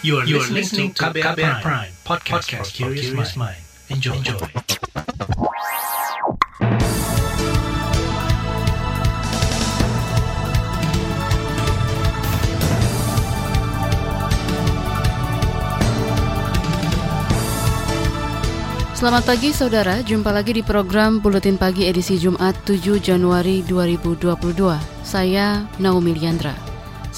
You 0.00 0.18
are, 0.18 0.24
you 0.24 0.38
are 0.38 0.46
listening 0.46 0.94
to 0.94 1.10
KBR, 1.10 1.34
Prime, 1.34 1.58
Prime 1.58 1.90
podcast, 2.06 2.46
podcast 2.46 2.70
for 2.70 2.94
curious 2.94 3.34
mind. 3.34 3.58
Enjoy. 3.90 4.14
Enjoy. 4.14 4.38
Selamat 18.94 19.26
pagi 19.26 19.50
saudara, 19.50 19.98
jumpa 20.06 20.30
lagi 20.30 20.54
di 20.54 20.62
program 20.62 21.18
Buletin 21.18 21.58
Pagi 21.58 21.90
edisi 21.90 22.22
Jumat 22.22 22.54
7 22.62 23.02
Januari 23.02 23.66
2022. 23.66 24.78
Saya 25.02 25.66
Naomi 25.82 26.14
Liandra. 26.14 26.67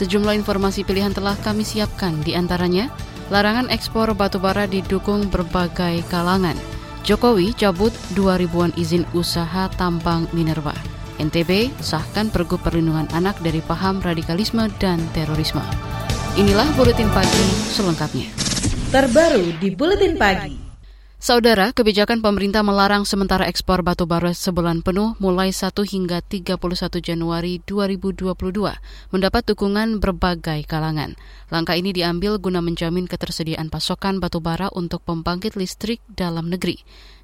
Sejumlah 0.01 0.33
informasi 0.33 0.81
pilihan 0.89 1.13
telah 1.13 1.37
kami 1.45 1.61
siapkan 1.61 2.17
di 2.25 2.33
antaranya 2.33 2.89
larangan 3.29 3.69
ekspor 3.69 4.17
batubara 4.17 4.65
didukung 4.65 5.29
berbagai 5.29 6.01
kalangan. 6.09 6.57
Jokowi 7.05 7.53
cabut 7.53 7.93
2 8.17 8.41
ribuan 8.41 8.73
izin 8.81 9.05
usaha 9.13 9.69
tambang 9.77 10.25
minerba. 10.33 10.73
NTB 11.21 11.69
sahkan 11.85 12.33
pergub 12.33 12.65
perlindungan 12.65 13.13
anak 13.13 13.37
dari 13.45 13.61
paham 13.61 14.01
radikalisme 14.01 14.73
dan 14.81 15.05
terorisme. 15.13 15.61
Inilah 16.41 16.73
Buletin 16.81 17.13
Pagi 17.13 17.45
selengkapnya. 17.77 18.33
Terbaru 18.89 19.53
di 19.61 19.69
Buletin 19.69 20.17
Pagi. 20.17 20.70
Saudara, 21.21 21.69
kebijakan 21.77 22.25
pemerintah 22.25 22.65
melarang 22.65 23.05
sementara 23.05 23.45
ekspor 23.45 23.85
batu 23.85 24.09
bara 24.09 24.33
sebulan 24.33 24.81
penuh 24.81 25.21
mulai 25.21 25.53
1 25.53 25.69
hingga 25.85 26.25
31 26.25 26.57
Januari 27.05 27.61
2022 27.69 28.33
mendapat 29.13 29.43
dukungan 29.45 30.01
berbagai 30.01 30.65
kalangan. 30.65 31.21
Langkah 31.53 31.77
ini 31.77 31.93
diambil 31.93 32.41
guna 32.41 32.65
menjamin 32.65 33.05
ketersediaan 33.05 33.69
pasokan 33.69 34.17
batu 34.17 34.41
bara 34.41 34.73
untuk 34.73 35.05
pembangkit 35.05 35.61
listrik 35.61 36.01
dalam 36.09 36.49
negeri. 36.49 36.81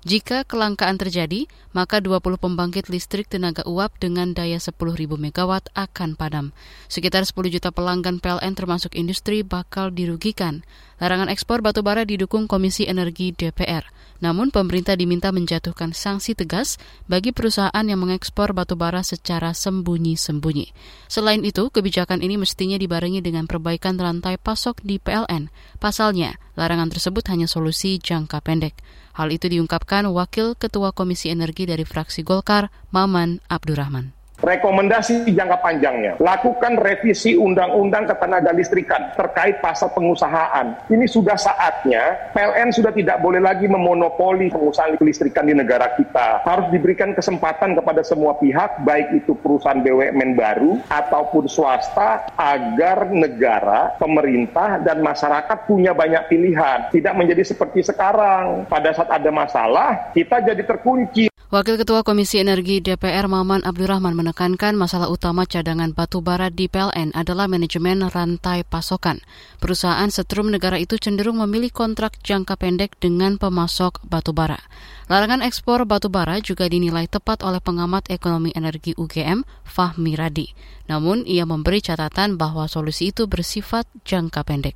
Jika 0.06 0.46
kelangkaan 0.46 1.02
terjadi, 1.02 1.50
maka 1.74 1.98
20 1.98 2.38
pembangkit 2.38 2.86
listrik 2.86 3.26
tenaga 3.26 3.66
uap 3.66 3.98
dengan 3.98 4.36
daya 4.36 4.62
10.000 4.62 4.76
MW 5.02 5.50
akan 5.74 6.10
padam. 6.14 6.54
Sekitar 6.86 7.26
10 7.26 7.34
juta 7.50 7.74
pelanggan 7.74 8.22
PLN 8.22 8.54
termasuk 8.54 8.94
industri 8.94 9.42
bakal 9.42 9.90
dirugikan. 9.90 10.62
Larangan 11.02 11.26
ekspor 11.26 11.58
batubara 11.58 12.06
didukung 12.06 12.46
Komisi 12.46 12.86
Energi 12.86 13.34
DPR. 13.34 13.95
Namun 14.24 14.48
pemerintah 14.48 14.96
diminta 14.96 15.28
menjatuhkan 15.30 15.92
sanksi 15.92 16.32
tegas 16.32 16.80
bagi 17.04 17.36
perusahaan 17.36 17.84
yang 17.84 18.00
mengekspor 18.00 18.56
batubara 18.56 19.04
secara 19.04 19.52
sembunyi-sembunyi. 19.52 20.72
Selain 21.06 21.44
itu, 21.44 21.68
kebijakan 21.68 22.24
ini 22.24 22.40
mestinya 22.40 22.80
dibarengi 22.80 23.20
dengan 23.20 23.44
perbaikan 23.44 24.00
rantai 24.00 24.40
pasok 24.40 24.80
di 24.80 24.96
PLN. 24.96 25.52
Pasalnya, 25.76 26.40
larangan 26.56 26.88
tersebut 26.88 27.28
hanya 27.28 27.44
solusi 27.44 28.00
jangka 28.00 28.40
pendek. 28.40 28.80
Hal 29.12 29.28
itu 29.28 29.52
diungkapkan 29.52 30.08
Wakil 30.08 30.56
Ketua 30.56 30.96
Komisi 30.96 31.28
Energi 31.28 31.68
dari 31.68 31.84
fraksi 31.84 32.24
Golkar, 32.24 32.72
Maman 32.92 33.44
Abdurrahman. 33.52 34.15
Rekomendasi 34.36 35.32
jangka 35.32 35.64
panjangnya, 35.64 36.20
lakukan 36.20 36.76
revisi 36.76 37.40
undang-undang 37.40 38.04
ketenaga 38.04 38.52
listrikan 38.52 39.16
terkait 39.16 39.64
pasal 39.64 39.88
pengusahaan. 39.96 40.76
Ini 40.92 41.08
sudah 41.08 41.40
saatnya 41.40 42.32
PLN 42.36 42.68
sudah 42.68 42.92
tidak 42.92 43.24
boleh 43.24 43.40
lagi 43.40 43.64
memonopoli 43.64 44.52
pengusahaan 44.52 45.00
listrikan 45.00 45.48
di 45.48 45.56
negara 45.56 45.96
kita. 45.96 46.44
Harus 46.44 46.68
diberikan 46.68 47.16
kesempatan 47.16 47.80
kepada 47.80 48.04
semua 48.04 48.36
pihak, 48.36 48.84
baik 48.84 49.24
itu 49.24 49.32
perusahaan 49.40 49.80
BUMN 49.80 50.36
baru 50.36 50.84
ataupun 50.92 51.48
swasta, 51.48 52.28
agar 52.36 53.08
negara, 53.08 53.96
pemerintah, 53.96 54.84
dan 54.84 55.00
masyarakat 55.00 55.64
punya 55.64 55.96
banyak 55.96 56.28
pilihan. 56.28 56.92
Tidak 56.92 57.16
menjadi 57.16 57.40
seperti 57.40 57.80
sekarang. 57.88 58.68
Pada 58.68 58.92
saat 58.92 59.08
ada 59.08 59.32
masalah, 59.32 60.12
kita 60.12 60.44
jadi 60.44 60.60
terkunci. 60.60 61.35
Wakil 61.46 61.78
Ketua 61.78 62.02
Komisi 62.02 62.42
Energi 62.42 62.82
DPR 62.82 63.30
Maman 63.30 63.62
Abdurrahman 63.62 64.18
menekankan 64.18 64.74
masalah 64.74 65.06
utama 65.06 65.46
cadangan 65.46 65.94
batu 65.94 66.18
bara 66.18 66.50
di 66.50 66.66
PLN 66.66 67.14
adalah 67.14 67.46
manajemen 67.46 68.02
rantai 68.02 68.66
pasokan. 68.66 69.22
Perusahaan 69.62 70.10
setrum 70.10 70.50
negara 70.50 70.74
itu 70.74 70.98
cenderung 70.98 71.38
memilih 71.38 71.70
kontrak 71.70 72.18
jangka 72.26 72.58
pendek 72.58 72.98
dengan 72.98 73.38
pemasok 73.38 74.02
batu 74.10 74.34
bara. 74.34 74.58
Larangan 75.06 75.46
ekspor 75.46 75.86
batu 75.86 76.10
bara 76.10 76.42
juga 76.42 76.66
dinilai 76.66 77.06
tepat 77.06 77.46
oleh 77.46 77.62
pengamat 77.62 78.10
ekonomi 78.10 78.50
energi 78.50 78.98
UGM, 78.98 79.46
Fahmi 79.62 80.18
Radi. 80.18 80.50
Namun, 80.90 81.22
ia 81.30 81.46
memberi 81.46 81.78
catatan 81.78 82.34
bahwa 82.34 82.66
solusi 82.66 83.14
itu 83.14 83.30
bersifat 83.30 83.86
jangka 84.02 84.42
pendek. 84.42 84.74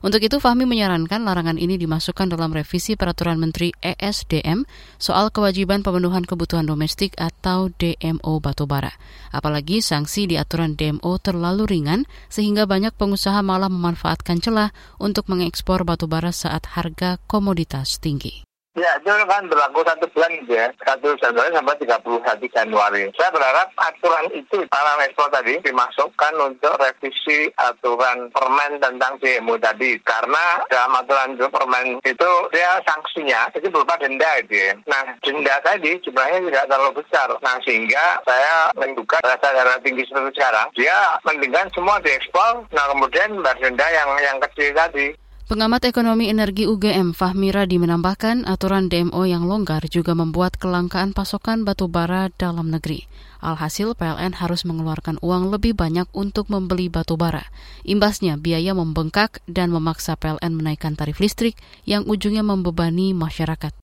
Untuk 0.00 0.24
itu, 0.24 0.40
Fahmi 0.40 0.64
menyarankan 0.64 1.28
larangan 1.28 1.60
ini 1.60 1.76
dimasukkan 1.76 2.32
dalam 2.32 2.56
revisi 2.56 2.96
Peraturan 2.96 3.36
Menteri 3.36 3.76
ESDM 3.84 4.64
soal 4.96 5.28
kewajiban 5.28 5.84
pemenuhan 5.84 6.24
kebutuhan 6.24 6.64
domestik 6.64 7.12
atau 7.20 7.68
DMO 7.68 8.40
batubara. 8.40 8.96
Apalagi 9.28 9.84
sanksi 9.84 10.24
di 10.24 10.40
aturan 10.40 10.72
DMO 10.72 11.20
terlalu 11.20 11.68
ringan 11.68 12.08
sehingga 12.32 12.64
banyak 12.64 12.96
pengusaha 12.96 13.44
malah 13.44 13.68
memanfaatkan 13.68 14.40
celah 14.40 14.72
untuk 14.96 15.28
mengekspor 15.28 15.84
batubara 15.84 16.32
saat 16.32 16.64
harga 16.72 17.20
komoditas 17.28 18.00
tinggi. 18.00 18.49
Ya, 18.78 19.02
itu 19.02 19.10
kan 19.26 19.50
berlaku 19.50 19.82
satu 19.82 20.06
bulan 20.14 20.30
gitu 20.46 20.54
ya, 20.54 20.70
satu 20.86 21.18
Januari 21.18 21.50
sampai 21.50 21.82
31 21.82 22.54
Januari. 22.54 23.02
Saya 23.18 23.34
berharap 23.34 23.66
aturan 23.74 24.30
itu, 24.30 24.62
para 24.70 24.94
ekspor 25.02 25.26
tadi, 25.34 25.58
dimasukkan 25.58 26.34
untuk 26.38 26.78
revisi 26.78 27.50
aturan 27.58 28.30
permen 28.30 28.78
tentang 28.78 29.18
DMO 29.18 29.58
tadi. 29.58 29.98
Karena 30.06 30.62
dalam 30.70 31.02
aturan 31.02 31.34
itu 31.34 31.50
permen 31.50 31.98
itu, 32.06 32.30
dia 32.54 32.78
sanksinya, 32.86 33.50
itu 33.58 33.66
berupa 33.74 33.98
denda 33.98 34.38
itu 34.38 34.54
ya. 34.54 34.78
Nah, 34.86 35.18
denda 35.18 35.58
tadi 35.66 35.98
jumlahnya 36.06 36.38
tidak 36.46 36.70
terlalu 36.70 37.02
besar. 37.02 37.28
Nah, 37.42 37.58
sehingga 37.66 38.22
saya 38.22 38.70
menduga 38.78 39.18
rasa 39.26 39.50
darah 39.50 39.82
tinggi 39.82 40.06
seperti 40.06 40.38
sekarang, 40.38 40.70
dia 40.78 41.18
mendingan 41.26 41.66
semua 41.74 41.98
diekspor, 42.06 42.70
nah 42.70 42.86
kemudian 42.94 43.34
bayar 43.42 43.58
denda 43.58 43.86
yang, 43.90 44.14
yang 44.22 44.38
kecil 44.46 44.70
tadi. 44.78 45.10
Pengamat 45.50 45.82
ekonomi 45.82 46.30
energi 46.30 46.70
UGM 46.70 47.10
Fahmi 47.10 47.50
Radi 47.50 47.82
menambahkan 47.82 48.46
aturan 48.46 48.86
DMO 48.86 49.26
yang 49.26 49.50
longgar 49.50 49.82
juga 49.90 50.14
membuat 50.14 50.54
kelangkaan 50.54 51.10
pasokan 51.10 51.66
batu 51.66 51.90
bara 51.90 52.30
dalam 52.38 52.70
negeri. 52.70 53.10
Alhasil 53.42 53.98
PLN 53.98 54.38
harus 54.38 54.62
mengeluarkan 54.62 55.18
uang 55.18 55.50
lebih 55.50 55.74
banyak 55.74 56.06
untuk 56.14 56.46
membeli 56.54 56.86
batu 56.86 57.18
bara. 57.18 57.50
Imbasnya 57.82 58.38
biaya 58.38 58.78
membengkak 58.78 59.42
dan 59.50 59.74
memaksa 59.74 60.14
PLN 60.14 60.54
menaikkan 60.54 60.94
tarif 60.94 61.18
listrik 61.18 61.58
yang 61.82 62.06
ujungnya 62.06 62.46
membebani 62.46 63.10
masyarakat. 63.10 63.74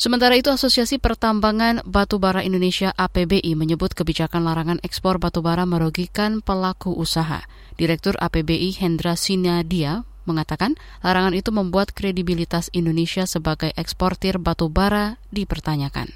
Sementara 0.00 0.40
itu, 0.40 0.48
Asosiasi 0.48 0.96
Pertambangan 0.96 1.84
Batubara 1.84 2.40
Indonesia 2.40 2.96
APBI 2.96 3.52
menyebut 3.60 3.92
kebijakan 3.92 4.40
larangan 4.40 4.80
ekspor 4.80 5.20
batubara 5.20 5.68
merugikan 5.68 6.40
pelaku 6.40 6.96
usaha. 6.96 7.44
Direktur 7.76 8.16
APBI 8.16 8.72
Hendra 8.80 9.20
Sinadia 9.20 10.08
mengatakan 10.28 10.76
larangan 11.00 11.32
itu 11.32 11.48
membuat 11.48 11.96
kredibilitas 11.96 12.68
Indonesia 12.76 13.24
sebagai 13.24 13.72
eksportir 13.72 14.36
batu 14.36 14.68
bara 14.68 15.16
dipertanyakan. 15.32 16.12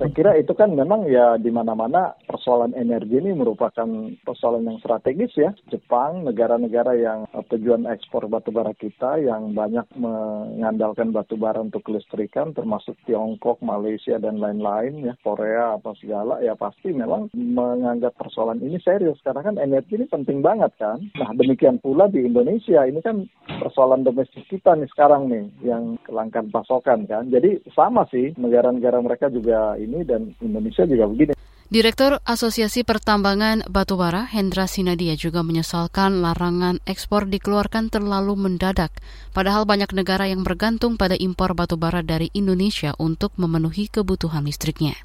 Saya 0.00 0.10
kira 0.16 0.32
itu 0.40 0.56
kan 0.56 0.72
memang 0.72 1.04
ya 1.04 1.36
di 1.36 1.52
mana-mana 1.52 2.16
persoalan 2.40 2.72
energi 2.72 3.20
ini 3.20 3.36
merupakan 3.36 3.84
persoalan 4.24 4.64
yang 4.64 4.80
strategis 4.80 5.36
ya. 5.36 5.52
Jepang, 5.68 6.24
negara-negara 6.24 6.96
yang 6.96 7.28
uh, 7.36 7.44
tujuan 7.52 7.84
ekspor 7.84 8.32
batubara 8.32 8.72
kita 8.72 9.20
yang 9.20 9.52
banyak 9.52 9.84
mengandalkan 10.00 11.12
batubara 11.12 11.60
untuk 11.60 11.84
kelistrikan 11.84 12.56
termasuk 12.56 12.96
Tiongkok, 13.04 13.60
Malaysia 13.60 14.16
dan 14.16 14.40
lain-lain 14.40 15.04
ya, 15.04 15.14
Korea 15.20 15.76
apa 15.76 15.92
segala 16.00 16.40
ya 16.40 16.56
pasti 16.56 16.96
memang 16.96 17.28
menganggap 17.36 18.16
persoalan 18.16 18.64
ini 18.64 18.80
serius 18.80 19.20
karena 19.20 19.44
kan 19.44 19.60
energi 19.60 20.00
ini 20.00 20.08
penting 20.08 20.40
banget 20.40 20.72
kan. 20.80 20.96
Nah, 21.20 21.36
demikian 21.36 21.76
pula 21.76 22.08
di 22.08 22.24
Indonesia 22.24 22.88
ini 22.88 23.04
kan 23.04 23.28
persoalan 23.60 24.00
domestik 24.00 24.48
kita 24.48 24.72
nih 24.80 24.88
sekarang 24.96 25.28
nih 25.28 25.44
yang 25.60 26.00
kelangkaan 26.08 26.48
pasokan 26.48 27.04
kan. 27.04 27.28
Jadi 27.28 27.60
sama 27.76 28.08
sih 28.08 28.32
negara-negara 28.40 28.96
mereka 29.04 29.28
juga 29.28 29.76
ini 29.76 30.08
dan 30.08 30.32
Indonesia 30.40 30.88
juga 30.88 31.04
begini. 31.04 31.36
Direktur 31.70 32.18
Asosiasi 32.26 32.82
Pertambangan 32.82 33.62
Batubara 33.70 34.26
Hendra 34.26 34.66
Sinadia 34.66 35.14
juga 35.14 35.46
menyesalkan 35.46 36.18
larangan 36.18 36.82
ekspor 36.82 37.30
dikeluarkan 37.30 37.94
terlalu 37.94 38.34
mendadak, 38.34 38.90
padahal 39.30 39.70
banyak 39.70 39.94
negara 39.94 40.26
yang 40.26 40.42
bergantung 40.42 40.98
pada 40.98 41.14
impor 41.14 41.54
batubara 41.54 42.02
dari 42.02 42.26
Indonesia 42.34 42.90
untuk 42.98 43.30
memenuhi 43.38 43.86
kebutuhan 43.86 44.50
listriknya. 44.50 44.98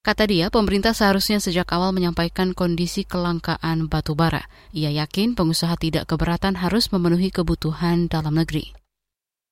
Kata 0.00 0.24
dia, 0.24 0.48
pemerintah 0.48 0.96
seharusnya 0.96 1.36
sejak 1.36 1.68
awal 1.76 1.92
menyampaikan 1.92 2.56
kondisi 2.56 3.04
kelangkaan 3.04 3.84
batubara. 3.84 4.48
Ia 4.72 4.88
yakin 5.04 5.36
pengusaha 5.36 5.76
tidak 5.76 6.08
keberatan 6.08 6.64
harus 6.64 6.88
memenuhi 6.96 7.28
kebutuhan 7.28 8.08
dalam 8.08 8.40
negeri. 8.40 8.72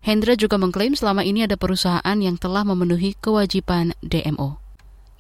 Hendra 0.00 0.32
juga 0.40 0.56
mengklaim 0.56 0.96
selama 0.96 1.28
ini 1.28 1.44
ada 1.44 1.60
perusahaan 1.60 2.16
yang 2.16 2.40
telah 2.40 2.64
memenuhi 2.64 3.20
kewajiban 3.20 3.92
DMO. 4.00 4.61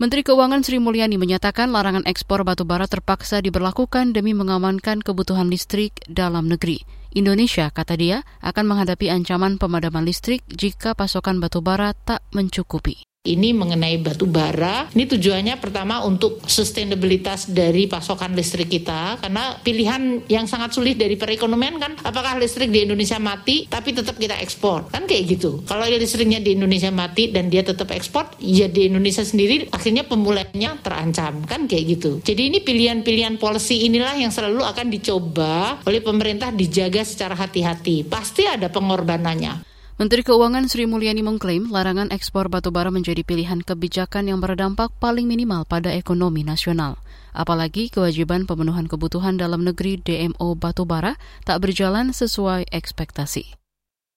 Menteri 0.02 0.26
Keuangan 0.26 0.66
Sri 0.66 0.82
Mulyani 0.82 1.14
menyatakan 1.14 1.70
larangan 1.70 2.02
ekspor 2.10 2.42
batu 2.42 2.66
bara 2.66 2.90
terpaksa 2.90 3.38
diberlakukan 3.38 4.10
demi 4.10 4.34
mengamankan 4.34 4.98
kebutuhan 4.98 5.46
listrik 5.46 5.94
dalam 6.10 6.50
negeri. 6.50 6.82
Indonesia, 7.14 7.70
kata 7.70 7.94
dia, 7.94 8.26
akan 8.42 8.66
menghadapi 8.66 9.14
ancaman 9.14 9.62
pemadaman 9.62 10.02
listrik 10.02 10.42
jika 10.50 10.98
pasokan 10.98 11.38
batubara 11.38 11.94
tak 11.94 12.18
mencukupi. 12.34 13.11
Ini 13.22 13.54
mengenai 13.54 14.02
batu 14.02 14.26
bara. 14.26 14.90
Ini 14.90 15.06
tujuannya 15.06 15.54
pertama 15.62 16.02
untuk 16.02 16.42
sustainabilitas 16.42 17.46
dari 17.54 17.86
pasokan 17.86 18.34
listrik 18.34 18.66
kita 18.66 19.22
karena 19.22 19.62
pilihan 19.62 20.26
yang 20.26 20.50
sangat 20.50 20.74
sulit 20.74 20.98
dari 20.98 21.14
perekonomian 21.14 21.78
kan 21.78 21.94
apakah 22.02 22.34
listrik 22.42 22.74
di 22.74 22.82
Indonesia 22.82 23.22
mati 23.22 23.70
tapi 23.70 23.94
tetap 23.94 24.18
kita 24.18 24.42
ekspor. 24.42 24.90
Kan 24.90 25.06
kayak 25.06 25.38
gitu. 25.38 25.62
Kalau 25.70 25.86
listriknya 25.86 26.42
di 26.42 26.58
Indonesia 26.58 26.90
mati 26.90 27.30
dan 27.30 27.46
dia 27.46 27.62
tetap 27.62 27.94
ekspor, 27.94 28.26
ya 28.42 28.66
di 28.66 28.90
Indonesia 28.90 29.22
sendiri 29.22 29.70
akhirnya 29.70 30.02
pemulihannya 30.02 30.82
terancam. 30.82 31.46
Kan 31.46 31.70
kayak 31.70 31.84
gitu. 31.94 32.18
Jadi 32.26 32.50
ini 32.50 32.58
pilihan-pilihan 32.58 33.38
policy 33.38 33.86
inilah 33.86 34.18
yang 34.18 34.34
selalu 34.34 34.66
akan 34.66 34.90
dicoba 34.90 35.78
oleh 35.86 36.02
pemerintah 36.02 36.50
dijaga 36.50 37.06
secara 37.06 37.38
hati-hati. 37.38 38.02
Pasti 38.02 38.50
ada 38.50 38.66
pengorbanannya. 38.66 39.71
Menteri 40.02 40.26
Keuangan 40.26 40.66
Sri 40.66 40.90
Mulyani 40.90 41.22
mengklaim 41.22 41.70
larangan 41.70 42.10
ekspor 42.10 42.50
batubara 42.50 42.90
menjadi 42.90 43.22
pilihan 43.22 43.62
kebijakan 43.62 44.26
yang 44.26 44.42
berdampak 44.42 44.90
paling 44.98 45.30
minimal 45.30 45.62
pada 45.62 45.94
ekonomi 45.94 46.42
nasional. 46.42 46.98
Apalagi 47.30 47.86
kewajiban 47.86 48.42
pemenuhan 48.42 48.90
kebutuhan 48.90 49.38
dalam 49.38 49.62
negeri 49.62 50.02
DMO 50.02 50.58
batubara 50.58 51.14
tak 51.46 51.62
berjalan 51.62 52.10
sesuai 52.10 52.74
ekspektasi. 52.74 53.54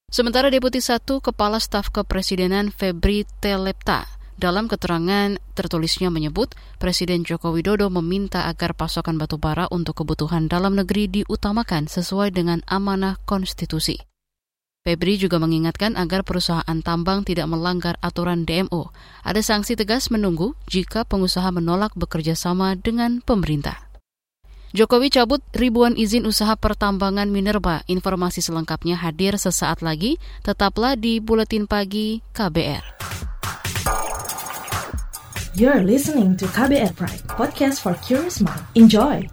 Sementara 0.10 0.50
Deputi 0.50 0.82
1 0.82 1.06
Kepala 1.22 1.62
Staf 1.62 1.94
Kepresidenan 1.94 2.74
Febri 2.74 3.30
Telepta 3.38 4.10
dalam 4.42 4.66
keterangan 4.66 5.38
tertulisnya 5.54 6.10
menyebut 6.10 6.58
Presiden 6.82 7.22
Joko 7.22 7.54
Widodo 7.54 7.94
meminta 7.94 8.50
agar 8.50 8.74
pasokan 8.74 9.22
batubara 9.22 9.70
untuk 9.70 10.02
kebutuhan 10.02 10.50
dalam 10.50 10.74
negeri 10.74 11.22
diutamakan 11.22 11.86
sesuai 11.86 12.34
dengan 12.34 12.66
amanah 12.66 13.22
konstitusi. 13.30 14.15
Febri 14.86 15.18
juga 15.18 15.42
mengingatkan 15.42 15.98
agar 15.98 16.22
perusahaan 16.22 16.78
tambang 16.86 17.26
tidak 17.26 17.50
melanggar 17.50 17.98
aturan 18.06 18.46
DMO. 18.46 18.94
Ada 19.26 19.42
sanksi 19.42 19.74
tegas 19.74 20.14
menunggu 20.14 20.54
jika 20.70 21.02
pengusaha 21.10 21.50
menolak 21.50 21.98
bekerja 21.98 22.38
sama 22.38 22.78
dengan 22.78 23.18
pemerintah. 23.26 23.82
Jokowi 24.78 25.10
cabut 25.10 25.42
ribuan 25.58 25.98
izin 25.98 26.30
usaha 26.30 26.54
pertambangan 26.54 27.26
Minerba. 27.34 27.82
Informasi 27.90 28.46
selengkapnya 28.46 28.94
hadir 29.02 29.42
sesaat 29.42 29.82
lagi. 29.82 30.22
Tetaplah 30.46 30.94
di 30.94 31.18
Buletin 31.18 31.66
Pagi 31.66 32.22
KBR. 32.38 32.86
You're 35.58 35.82
listening 35.82 36.38
to 36.38 36.46
KBR 36.54 36.94
Pride, 36.94 37.26
podcast 37.26 37.82
for 37.82 37.98
curious 38.06 38.38
mind. 38.38 38.62
Enjoy! 38.78 39.26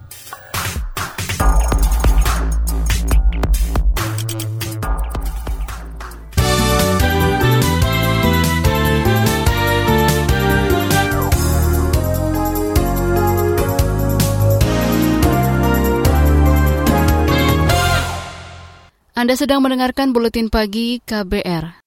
Anda 19.23 19.39
sedang 19.39 19.63
mendengarkan 19.63 20.11
buletin 20.11 20.51
pagi 20.51 20.99
KBR. 20.99 21.79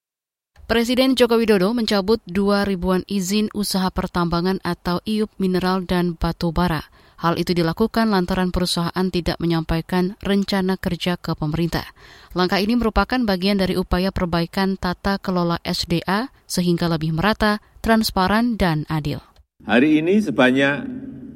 Presiden 0.65 1.21
Joko 1.21 1.37
Widodo 1.37 1.77
mencabut 1.77 2.17
dua 2.25 2.65
ribuan 2.65 3.05
izin 3.05 3.53
usaha 3.53 3.93
pertambangan 3.93 4.57
atau 4.65 5.05
IUP 5.05 5.37
mineral 5.37 5.85
dan 5.85 6.17
batu 6.17 6.49
bara. 6.49 6.89
Hal 7.21 7.37
itu 7.37 7.53
dilakukan 7.53 8.09
lantaran 8.09 8.49
perusahaan 8.57 9.13
tidak 9.13 9.37
menyampaikan 9.37 10.17
rencana 10.25 10.81
kerja 10.81 11.21
ke 11.21 11.37
pemerintah. 11.37 11.85
Langkah 12.33 12.57
ini 12.57 12.73
merupakan 12.73 13.21
bagian 13.21 13.61
dari 13.61 13.77
upaya 13.77 14.09
perbaikan 14.17 14.81
tata 14.81 15.21
kelola 15.21 15.61
SDA 15.61 16.33
sehingga 16.49 16.89
lebih 16.89 17.13
merata, 17.13 17.61
transparan, 17.85 18.57
dan 18.57 18.89
adil. 18.89 19.21
Hari 19.69 20.01
ini 20.01 20.25
sebanyak 20.25 20.89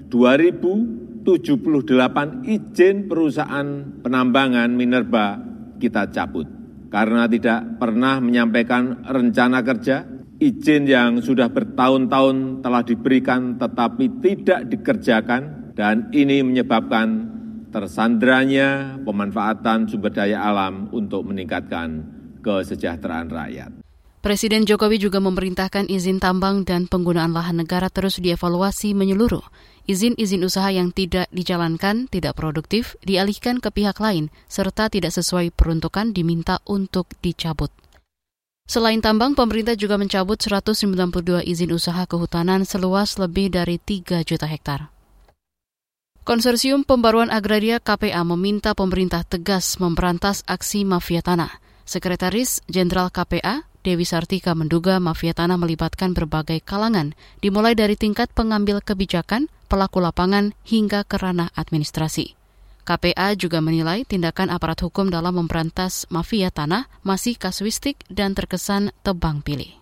2.078 0.08 1.28
izin 2.48 3.04
perusahaan 3.04 3.68
penambangan 4.00 4.72
minerba 4.72 5.49
kita 5.80 6.12
cabut. 6.12 6.44
Karena 6.92 7.24
tidak 7.24 7.80
pernah 7.80 8.20
menyampaikan 8.20 9.00
rencana 9.08 9.64
kerja, 9.64 10.04
izin 10.36 10.84
yang 10.84 11.24
sudah 11.24 11.48
bertahun-tahun 11.48 12.60
telah 12.60 12.82
diberikan 12.84 13.56
tetapi 13.56 14.20
tidak 14.20 14.68
dikerjakan, 14.68 15.72
dan 15.72 16.12
ini 16.12 16.44
menyebabkan 16.44 17.30
tersandranya 17.70 19.00
pemanfaatan 19.06 19.86
sumber 19.86 20.10
daya 20.10 20.42
alam 20.42 20.90
untuk 20.90 21.24
meningkatkan 21.24 22.02
kesejahteraan 22.42 23.30
rakyat. 23.30 23.70
Presiden 24.20 24.68
Jokowi 24.68 25.00
juga 25.00 25.16
memerintahkan 25.16 25.88
izin 25.88 26.20
tambang 26.20 26.60
dan 26.68 26.84
penggunaan 26.84 27.32
lahan 27.32 27.64
negara 27.64 27.88
terus 27.88 28.20
dievaluasi 28.20 28.92
menyeluruh. 28.92 29.40
Izin-izin 29.88 30.44
usaha 30.44 30.68
yang 30.68 30.92
tidak 30.92 31.30
dijalankan, 31.32 32.08
tidak 32.12 32.36
produktif, 32.36 32.98
dialihkan 33.04 33.62
ke 33.62 33.72
pihak 33.72 33.96
lain, 34.00 34.28
serta 34.50 34.92
tidak 34.92 35.12
sesuai 35.16 35.54
peruntukan 35.56 36.12
diminta 36.12 36.60
untuk 36.68 37.08
dicabut. 37.24 37.72
Selain 38.70 39.02
tambang, 39.02 39.34
pemerintah 39.34 39.74
juga 39.74 39.98
mencabut 39.98 40.38
192 40.38 41.42
izin 41.42 41.74
usaha 41.74 42.06
kehutanan 42.06 42.62
seluas 42.62 43.18
lebih 43.18 43.50
dari 43.50 43.82
3 43.82 44.22
juta 44.22 44.46
hektar. 44.46 44.94
Konsorsium 46.22 46.86
Pembaruan 46.86 47.34
Agraria 47.34 47.82
KPA 47.82 48.22
meminta 48.22 48.70
pemerintah 48.78 49.26
tegas 49.26 49.80
memberantas 49.82 50.46
aksi 50.46 50.86
mafia 50.86 51.18
tanah. 51.18 51.58
Sekretaris 51.82 52.62
Jenderal 52.70 53.10
KPA, 53.10 53.66
Dewi 53.82 54.06
Sartika 54.06 54.54
menduga 54.54 55.02
mafia 55.02 55.34
tanah 55.34 55.58
melibatkan 55.58 56.14
berbagai 56.14 56.62
kalangan, 56.62 57.18
dimulai 57.42 57.74
dari 57.74 57.98
tingkat 57.98 58.30
pengambil 58.30 58.78
kebijakan, 58.78 59.50
pelaku 59.70 60.02
lapangan, 60.02 60.52
hingga 60.66 61.06
ke 61.06 61.16
ranah 61.16 61.54
administrasi. 61.54 62.36
KPA 62.84 63.38
juga 63.38 63.62
menilai 63.64 64.02
tindakan 64.04 64.50
aparat 64.50 64.82
hukum 64.82 65.08
dalam 65.08 65.38
memberantas 65.38 66.10
mafia 66.10 66.50
tanah 66.50 66.90
masih 67.06 67.38
kasuistik 67.38 68.02
dan 68.10 68.34
terkesan 68.34 68.90
tebang 69.06 69.40
pilih 69.46 69.79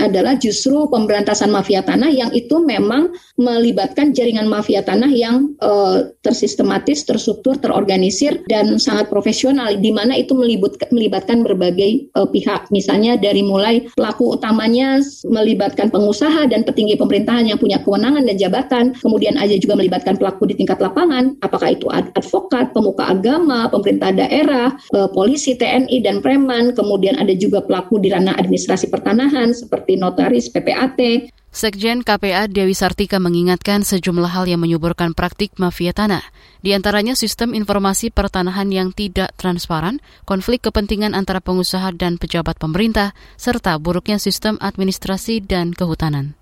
adalah 0.00 0.40
justru 0.40 0.88
pemberantasan 0.88 1.52
mafia 1.52 1.84
tanah 1.84 2.08
yang 2.08 2.32
itu 2.32 2.56
memang 2.56 3.12
melibatkan 3.36 4.16
jaringan 4.16 4.48
mafia 4.48 4.80
tanah 4.80 5.12
yang 5.12 5.52
uh, 5.60 6.08
tersistematis, 6.24 7.04
terstruktur, 7.04 7.60
terorganisir 7.60 8.40
dan 8.48 8.80
sangat 8.80 9.12
profesional 9.12 9.76
di 9.76 9.92
mana 9.92 10.16
itu 10.16 10.32
melibatkan, 10.32 10.88
melibatkan 10.88 11.44
berbagai 11.44 12.08
uh, 12.16 12.24
pihak. 12.24 12.72
Misalnya 12.72 13.20
dari 13.20 13.44
mulai 13.44 13.84
pelaku 13.92 14.40
utamanya 14.40 15.04
melibatkan 15.28 15.92
pengusaha 15.92 16.48
dan 16.48 16.64
petinggi 16.64 16.96
pemerintahan 16.96 17.52
yang 17.52 17.60
punya 17.60 17.76
kewenangan 17.84 18.24
dan 18.24 18.40
jabatan, 18.40 18.84
kemudian 19.04 19.36
aja 19.36 19.60
juga 19.60 19.76
melibatkan 19.76 20.16
pelaku 20.16 20.48
di 20.48 20.56
tingkat 20.56 20.80
lapangan, 20.80 21.36
apakah 21.44 21.76
itu 21.76 21.92
advokat, 21.92 22.72
pemuka 22.72 23.12
agama, 23.12 23.68
pemerintah 23.68 24.16
daerah, 24.16 24.72
uh, 24.96 25.12
polisi, 25.12 25.60
TNI 25.60 26.00
dan 26.00 26.24
preman, 26.24 26.72
kemudian 26.72 27.20
ada 27.20 27.36
juga 27.36 27.60
pelaku 27.60 28.00
di 28.00 28.08
ranah 28.08 28.32
administrasi 28.40 28.88
pertanahan 28.88 29.52
seperti 29.74 29.98
notaris, 29.98 30.46
PPAT. 30.54 31.34
Sekjen 31.54 32.02
KPA 32.06 32.46
Dewi 32.50 32.74
Sartika 32.74 33.18
mengingatkan 33.18 33.82
sejumlah 33.82 34.30
hal 34.30 34.46
yang 34.46 34.62
menyuburkan 34.62 35.14
praktik 35.14 35.54
mafia 35.58 35.90
tanah. 35.90 36.22
Di 36.62 36.74
antaranya 36.74 37.14
sistem 37.14 37.54
informasi 37.54 38.10
pertanahan 38.10 38.70
yang 38.70 38.90
tidak 38.94 39.34
transparan, 39.38 39.98
konflik 40.26 40.66
kepentingan 40.66 41.14
antara 41.14 41.38
pengusaha 41.38 41.94
dan 41.94 42.18
pejabat 42.18 42.58
pemerintah, 42.58 43.14
serta 43.38 43.78
buruknya 43.78 44.18
sistem 44.18 44.58
administrasi 44.62 45.42
dan 45.42 45.74
kehutanan. 45.74 46.34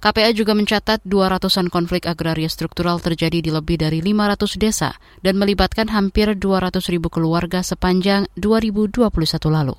KPA 0.00 0.36
juga 0.36 0.52
mencatat 0.52 1.00
200-an 1.08 1.72
konflik 1.72 2.04
agraria 2.04 2.48
struktural 2.48 3.00
terjadi 3.00 3.40
di 3.40 3.48
lebih 3.48 3.80
dari 3.80 4.04
500 4.04 4.60
desa 4.60 4.96
dan 5.24 5.40
melibatkan 5.40 5.88
hampir 5.88 6.36
200 6.36 6.76
ribu 6.92 7.08
keluarga 7.08 7.64
sepanjang 7.64 8.28
2021 8.36 9.00
lalu. 9.48 9.76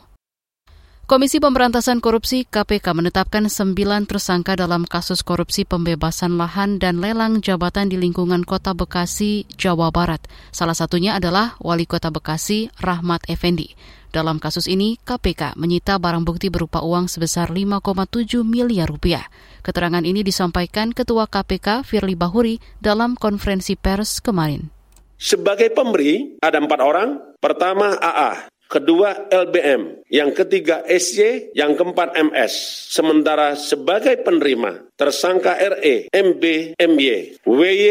Komisi 1.05 1.37
Pemberantasan 1.37 2.01
Korupsi 2.01 2.49
KPK 2.49 2.97
menetapkan 2.97 3.45
sembilan 3.45 4.09
tersangka 4.09 4.57
dalam 4.57 4.89
kasus 4.89 5.21
korupsi 5.21 5.61
pembebasan 5.61 6.33
lahan 6.33 6.81
dan 6.81 6.97
lelang 6.97 7.45
jabatan 7.45 7.93
di 7.93 8.01
lingkungan 8.01 8.41
Kota 8.41 8.73
Bekasi, 8.73 9.45
Jawa 9.53 9.93
Barat. 9.93 10.25
Salah 10.49 10.73
satunya 10.73 11.13
adalah 11.13 11.61
Wali 11.61 11.85
Kota 11.85 12.09
Bekasi, 12.09 12.73
Rahmat 12.81 13.29
Effendi. 13.29 13.77
Dalam 14.09 14.41
kasus 14.41 14.65
ini, 14.65 14.97
KPK 14.97 15.53
menyita 15.61 16.01
barang 16.01 16.25
bukti 16.25 16.49
berupa 16.49 16.81
uang 16.81 17.05
sebesar 17.05 17.53
5,7 17.53 18.41
miliar 18.41 18.89
rupiah. 18.89 19.29
Keterangan 19.61 20.01
ini 20.01 20.25
disampaikan 20.25 20.89
Ketua 20.89 21.29
KPK 21.29 21.85
Firly 21.85 22.17
Bahuri 22.17 22.57
dalam 22.81 23.13
konferensi 23.13 23.77
pers 23.77 24.25
kemarin. 24.25 24.73
Sebagai 25.21 25.69
pemberi, 25.69 26.41
ada 26.41 26.57
empat 26.57 26.81
orang. 26.81 27.37
Pertama 27.37 27.93
AA, 28.01 28.49
kedua 28.67 29.29
LBM, 29.31 30.05
yang 30.09 30.33
ketiga 30.33 30.81
SY, 30.85 31.55
yang 31.55 31.77
keempat 31.77 32.13
MS. 32.17 32.53
Sementara 32.91 33.53
sebagai 33.57 34.19
penerima, 34.21 34.89
tersangka 34.97 35.55
RE, 35.57 36.09
MB, 36.09 36.43
MY, 36.77 37.41
WY, 37.45 37.85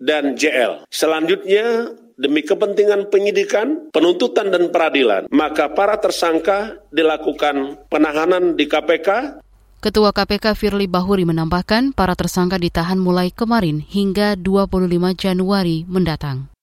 dan 0.00 0.36
JL. 0.36 0.84
Selanjutnya 0.92 1.92
demi 2.16 2.40
kepentingan 2.40 3.12
penyidikan, 3.12 3.92
penuntutan 3.92 4.48
dan 4.48 4.72
peradilan, 4.72 5.28
maka 5.28 5.72
para 5.72 6.00
tersangka 6.00 6.80
dilakukan 6.88 7.76
penahanan 7.92 8.56
di 8.56 8.64
KPK 8.64 9.40
Ketua 9.76 10.10
KPK 10.10 10.56
Firly 10.56 10.88
Bahuri 10.88 11.28
menambahkan 11.28 11.92
para 11.92 12.16
tersangka 12.16 12.56
ditahan 12.56 12.96
mulai 12.96 13.30
kemarin 13.30 13.84
hingga 13.84 14.34
25 14.34 14.88
Januari 15.14 15.84
mendatang. 15.86 16.55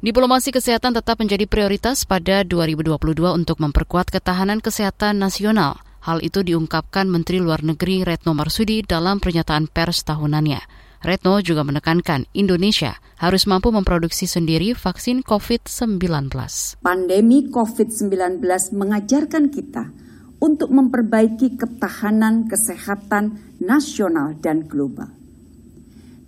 Diplomasi 0.00 0.48
kesehatan 0.48 0.96
tetap 0.96 1.20
menjadi 1.20 1.44
prioritas 1.44 2.08
pada 2.08 2.40
2022 2.40 2.96
untuk 3.36 3.60
memperkuat 3.60 4.08
ketahanan 4.08 4.64
kesehatan 4.64 5.20
nasional. 5.20 5.76
Hal 6.00 6.24
itu 6.24 6.40
diungkapkan 6.40 7.04
Menteri 7.04 7.36
Luar 7.36 7.60
Negeri 7.60 8.08
Retno 8.08 8.32
Marsudi 8.32 8.80
dalam 8.80 9.20
pernyataan 9.20 9.68
pers 9.68 10.00
tahunannya. 10.08 10.56
Retno 11.04 11.44
juga 11.44 11.68
menekankan 11.68 12.24
Indonesia 12.32 12.96
harus 13.20 13.44
mampu 13.44 13.68
memproduksi 13.76 14.24
sendiri 14.24 14.72
vaksin 14.72 15.20
COVID-19. 15.20 16.32
Pandemi 16.80 17.52
COVID-19 17.52 18.40
mengajarkan 18.72 19.52
kita 19.52 19.92
untuk 20.40 20.72
memperbaiki 20.72 21.60
ketahanan 21.60 22.48
kesehatan 22.48 23.36
nasional 23.60 24.32
dan 24.40 24.64
global. 24.64 25.12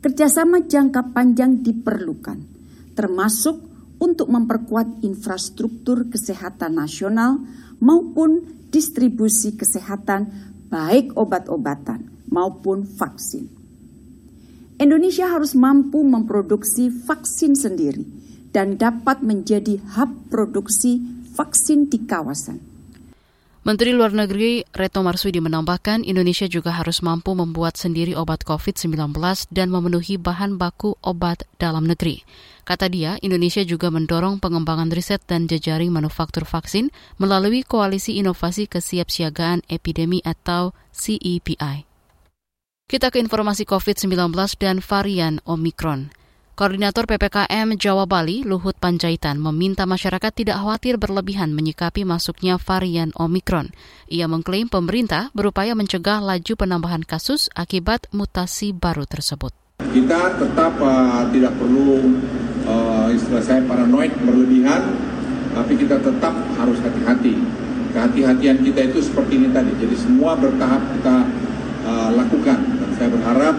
Kerjasama 0.05 0.69
jangka 0.69 1.17
panjang 1.17 1.65
diperlukan, 1.65 2.52
termasuk 2.93 3.61
untuk 4.03 4.27
memperkuat 4.33 5.07
infrastruktur 5.07 6.11
kesehatan 6.11 6.75
nasional 6.75 7.39
maupun 7.79 8.43
distribusi 8.73 9.55
kesehatan 9.55 10.33
baik 10.73 11.15
obat-obatan 11.15 12.09
maupun 12.33 12.83
vaksin. 12.83 13.47
Indonesia 14.81 15.31
harus 15.31 15.55
mampu 15.55 16.03
memproduksi 16.03 16.91
vaksin 16.91 17.55
sendiri 17.55 18.03
dan 18.51 18.81
dapat 18.81 19.23
menjadi 19.23 19.79
hub 19.95 20.11
produksi 20.33 20.99
vaksin 21.37 21.87
di 21.87 22.03
kawasan. 22.03 22.72
Menteri 23.63 23.95
Luar 23.95 24.11
Negeri 24.11 24.67
Retno 24.75 25.07
Marsudi 25.07 25.39
menambahkan 25.39 26.03
Indonesia 26.03 26.51
juga 26.51 26.75
harus 26.75 26.99
mampu 26.99 27.31
membuat 27.39 27.79
sendiri 27.79 28.11
obat 28.19 28.43
COVID-19 28.43 29.15
dan 29.55 29.71
memenuhi 29.71 30.19
bahan 30.19 30.59
baku 30.59 30.99
obat 30.99 31.47
dalam 31.63 31.87
negeri. 31.87 32.27
Kata 32.67 32.91
dia, 32.91 33.23
Indonesia 33.23 33.63
juga 33.63 33.87
mendorong 33.95 34.43
pengembangan 34.43 34.91
riset 34.91 35.23
dan 35.31 35.47
jejaring 35.47 35.95
manufaktur 35.95 36.43
vaksin 36.43 36.91
melalui 37.23 37.63
Koalisi 37.63 38.19
Inovasi 38.19 38.67
Kesiapsiagaan 38.67 39.63
Epidemi 39.71 40.19
atau 40.27 40.75
CEPI. 40.91 41.87
Kita 42.91 43.15
ke 43.15 43.23
informasi 43.23 43.63
COVID-19 43.63 44.35
dan 44.59 44.83
varian 44.83 45.39
Omikron. 45.47 46.11
Koordinator 46.53 47.09
PPKM 47.09 47.81
Jawa 47.81 48.05
Bali, 48.05 48.45
Luhut 48.45 48.77
Panjaitan, 48.77 49.41
meminta 49.41 49.89
masyarakat 49.89 50.29
tidak 50.37 50.61
khawatir 50.61 51.01
berlebihan 51.01 51.57
menyikapi 51.57 52.05
masuknya 52.05 52.61
varian 52.61 53.09
Omikron. 53.17 53.73
Ia 54.13 54.29
mengklaim 54.29 54.69
pemerintah 54.69 55.33
berupaya 55.33 55.73
mencegah 55.73 56.21
laju 56.21 56.53
penambahan 56.53 57.09
kasus 57.09 57.49
akibat 57.57 58.05
mutasi 58.13 58.77
baru 58.77 59.09
tersebut. 59.09 59.57
Kita 59.81 60.37
tetap 60.37 60.77
uh, 60.77 61.25
tidak 61.33 61.57
perlu 61.57 62.21
uh, 62.69 63.09
istilah 63.09 63.41
saya 63.41 63.65
paranoid 63.65 64.13
berlebihan, 64.21 64.93
tapi 65.57 65.73
kita 65.81 66.05
tetap 66.05 66.37
harus 66.61 66.77
hati-hati. 66.85 67.33
Kehati-hatian 67.97 68.61
kita 68.61 68.93
itu 68.93 69.01
seperti 69.01 69.41
ini 69.41 69.49
tadi, 69.57 69.73
jadi 69.81 69.97
semua 69.97 70.37
bertahap 70.37 70.85
kita 71.01 71.17
uh, 71.89 72.13
lakukan 72.13 72.61
saya 73.01 73.09
berharap 73.09 73.57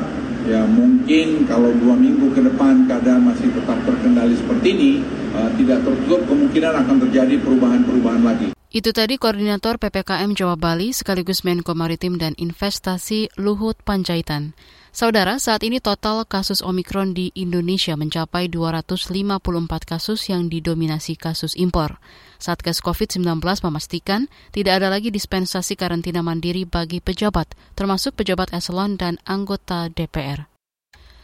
ya 0.47 0.63
mungkin 0.67 1.47
kalau 1.47 1.71
dua 1.79 1.95
minggu 1.95 2.31
ke 2.35 2.41
depan 2.43 2.87
keadaan 2.87 3.27
masih 3.27 3.49
tetap 3.51 3.79
terkendali 3.87 4.35
seperti 4.35 4.67
ini, 4.75 4.91
uh, 5.35 5.49
tidak 5.55 5.83
tertutup 5.83 6.21
kemungkinan 6.27 6.73
akan 6.83 6.97
terjadi 7.07 7.35
perubahan-perubahan 7.41 8.23
lagi. 8.23 8.47
Itu 8.73 8.89
tadi 8.89 9.21
Koordinator 9.21 9.77
PPKM 9.77 10.33
Jawa 10.33 10.57
Bali 10.57 10.97
sekaligus 10.97 11.45
Menko 11.45 11.77
Maritim 11.77 12.17
dan 12.17 12.33
Investasi 12.41 13.29
Luhut 13.37 13.77
Panjaitan. 13.85 14.57
Saudara, 14.89 15.37
saat 15.37 15.61
ini 15.61 15.77
total 15.77 16.25
kasus 16.25 16.61
Omikron 16.65 17.17
di 17.17 17.29
Indonesia 17.37 17.93
mencapai 17.97 18.49
254 18.49 19.41
kasus 19.85 20.29
yang 20.29 20.49
didominasi 20.49 21.17
kasus 21.17 21.57
impor. 21.57 22.01
Satgas 22.43 22.83
COVID-19 22.83 23.23
memastikan 23.39 24.27
tidak 24.51 24.83
ada 24.83 24.91
lagi 24.91 25.15
dispensasi 25.15 25.79
karantina 25.79 26.19
mandiri 26.19 26.67
bagi 26.67 26.99
pejabat, 26.99 27.55
termasuk 27.79 28.19
pejabat 28.19 28.51
eselon 28.51 28.99
dan 28.99 29.15
anggota 29.23 29.87
DPR. 29.87 30.51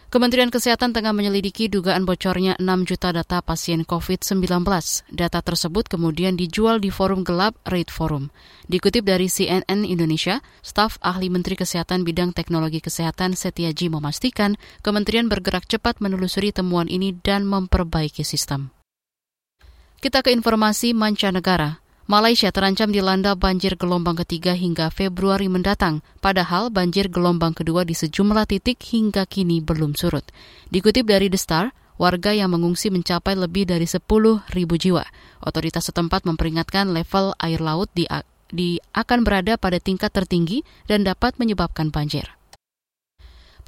Kementerian 0.09 0.49
Kesehatan 0.49 0.89
tengah 0.89 1.13
menyelidiki 1.13 1.69
dugaan 1.69 2.01
bocornya 2.01 2.57
6 2.57 2.65
juta 2.89 3.13
data 3.13 3.45
pasien 3.45 3.85
COVID-19. 3.85 4.65
Data 5.13 5.39
tersebut 5.45 5.85
kemudian 5.85 6.33
dijual 6.33 6.81
di 6.81 6.89
forum 6.89 7.21
gelap 7.21 7.53
Rate 7.61 7.93
Forum. 7.93 8.33
Dikutip 8.65 9.05
dari 9.05 9.29
CNN 9.29 9.85
Indonesia, 9.85 10.41
staf 10.65 10.97
ahli 11.05 11.29
Menteri 11.29 11.53
Kesehatan 11.53 12.01
bidang 12.07 12.33
teknologi 12.33 12.81
kesehatan 12.81 13.37
Setiaji 13.37 13.93
memastikan 13.93 14.57
kementerian 14.81 15.29
bergerak 15.29 15.69
cepat 15.69 16.01
menelusuri 16.01 16.57
temuan 16.57 16.89
ini 16.89 17.13
dan 17.13 17.45
memperbaiki 17.45 18.25
sistem. 18.25 18.78
Kita 19.99 20.23
ke 20.23 20.31
informasi 20.31 20.95
mancanegara. 20.95 21.83
Malaysia 22.07 22.47
terancam 22.55 22.87
dilanda 22.87 23.35
banjir 23.35 23.75
gelombang 23.75 24.15
ketiga 24.23 24.55
hingga 24.55 24.87
Februari 24.95 25.51
mendatang, 25.51 25.99
padahal 26.23 26.71
banjir 26.71 27.11
gelombang 27.11 27.51
kedua 27.51 27.83
di 27.83 27.91
sejumlah 27.91 28.47
titik 28.47 28.79
hingga 28.79 29.27
kini 29.27 29.59
belum 29.59 29.99
surut. 29.99 30.23
Dikutip 30.71 31.03
dari 31.03 31.27
The 31.27 31.35
Star, 31.35 31.75
warga 31.99 32.31
yang 32.31 32.55
mengungsi 32.55 32.87
mencapai 32.87 33.35
lebih 33.35 33.67
dari 33.67 33.83
10 33.83 34.07
ribu 34.55 34.79
jiwa. 34.79 35.03
Otoritas 35.43 35.91
setempat 35.91 36.23
memperingatkan 36.23 36.95
level 36.95 37.35
air 37.35 37.59
laut 37.59 37.91
di, 37.91 38.07
di 38.55 38.79
akan 38.95 39.27
berada 39.27 39.59
pada 39.59 39.83
tingkat 39.83 40.15
tertinggi 40.15 40.63
dan 40.87 41.03
dapat 41.03 41.35
menyebabkan 41.35 41.91
banjir. 41.91 42.38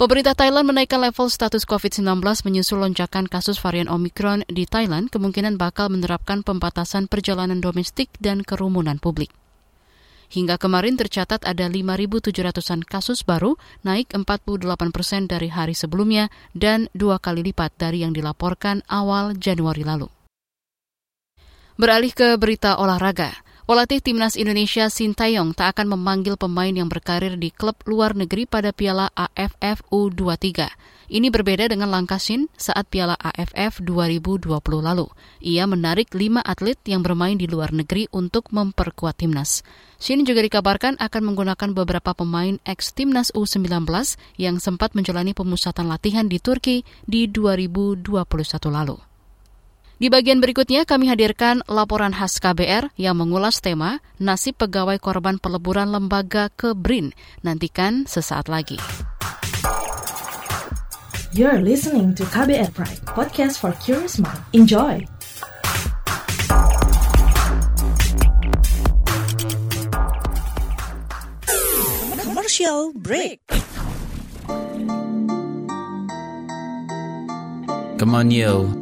Pemerintah 0.02 0.34
Thailand 0.34 0.66
menaikkan 0.66 0.98
level 0.98 1.30
status 1.30 1.62
COVID-19 1.62 2.26
menyusul 2.42 2.82
lonjakan 2.82 3.30
kasus 3.30 3.62
varian 3.62 3.86
Omicron 3.86 4.42
di 4.50 4.66
Thailand 4.66 5.14
kemungkinan 5.14 5.54
bakal 5.54 5.94
menerapkan 5.94 6.42
pembatasan 6.42 7.06
perjalanan 7.06 7.62
domestik 7.62 8.10
dan 8.18 8.42
kerumunan 8.42 8.98
publik. 8.98 9.30
Hingga 10.26 10.58
kemarin 10.58 10.98
tercatat 10.98 11.46
ada 11.46 11.70
5.700-an 11.70 12.82
kasus 12.82 13.22
baru, 13.22 13.54
naik 13.86 14.10
48 14.10 14.90
persen 14.90 15.30
dari 15.30 15.46
hari 15.46 15.78
sebelumnya 15.78 16.34
dan 16.50 16.90
dua 16.98 17.22
kali 17.22 17.46
lipat 17.46 17.70
dari 17.78 18.02
yang 18.02 18.10
dilaporkan 18.10 18.82
awal 18.90 19.38
Januari 19.38 19.86
lalu. 19.86 20.10
Beralih 21.78 22.10
ke 22.10 22.34
berita 22.42 22.74
olahraga. 22.74 23.51
Pelatih 23.62 24.02
timnas 24.02 24.34
Indonesia 24.34 24.90
Sintayong 24.90 25.54
tak 25.54 25.78
akan 25.78 25.94
memanggil 25.94 26.34
pemain 26.34 26.74
yang 26.74 26.90
berkarir 26.90 27.38
di 27.38 27.54
klub 27.54 27.78
luar 27.86 28.10
negeri 28.10 28.42
pada 28.42 28.74
Piala 28.74 29.06
AFF 29.14 29.86
U23. 29.86 30.66
Ini 31.06 31.30
berbeda 31.30 31.70
dengan 31.70 31.94
langkah 31.94 32.18
Shin 32.18 32.50
saat 32.58 32.90
Piala 32.90 33.14
AFF 33.14 33.78
2020 33.86 34.50
lalu. 34.82 35.06
Ia 35.46 35.70
menarik 35.70 36.10
lima 36.10 36.42
atlet 36.42 36.74
yang 36.90 37.06
bermain 37.06 37.38
di 37.38 37.46
luar 37.46 37.70
negeri 37.70 38.10
untuk 38.10 38.50
memperkuat 38.50 39.22
timnas. 39.22 39.62
Shin 40.02 40.26
juga 40.26 40.42
dikabarkan 40.42 40.98
akan 40.98 41.22
menggunakan 41.22 41.70
beberapa 41.70 42.18
pemain 42.18 42.58
ex 42.66 42.90
timnas 42.90 43.30
U19 43.30 43.86
yang 44.42 44.58
sempat 44.58 44.98
menjalani 44.98 45.38
pemusatan 45.38 45.86
latihan 45.86 46.26
di 46.26 46.42
Turki 46.42 46.82
di 47.06 47.30
2021 47.30 48.10
lalu. 48.74 49.11
Di 50.02 50.10
bagian 50.10 50.42
berikutnya 50.42 50.82
kami 50.82 51.06
hadirkan 51.06 51.62
laporan 51.70 52.10
khas 52.10 52.42
KBR 52.42 52.90
yang 52.98 53.14
mengulas 53.14 53.62
tema 53.62 54.02
nasib 54.18 54.58
pegawai 54.58 54.98
korban 54.98 55.38
peleburan 55.38 55.94
lembaga 55.94 56.50
ke 56.50 56.74
BRIN. 56.74 57.14
Nantikan 57.46 58.10
sesaat 58.10 58.50
lagi. 58.50 58.82
You're 61.30 61.62
listening 61.62 62.18
to 62.18 62.26
KBR 62.26 62.74
Pride, 62.74 62.98
podcast 63.14 63.62
for 63.62 63.70
curious 63.78 64.18
mind. 64.18 64.42
Enjoy! 64.50 65.06
Commercial 72.18 72.90
break. 72.98 73.38
Come 78.02 78.18
on, 78.18 78.34
yo. 78.34 78.81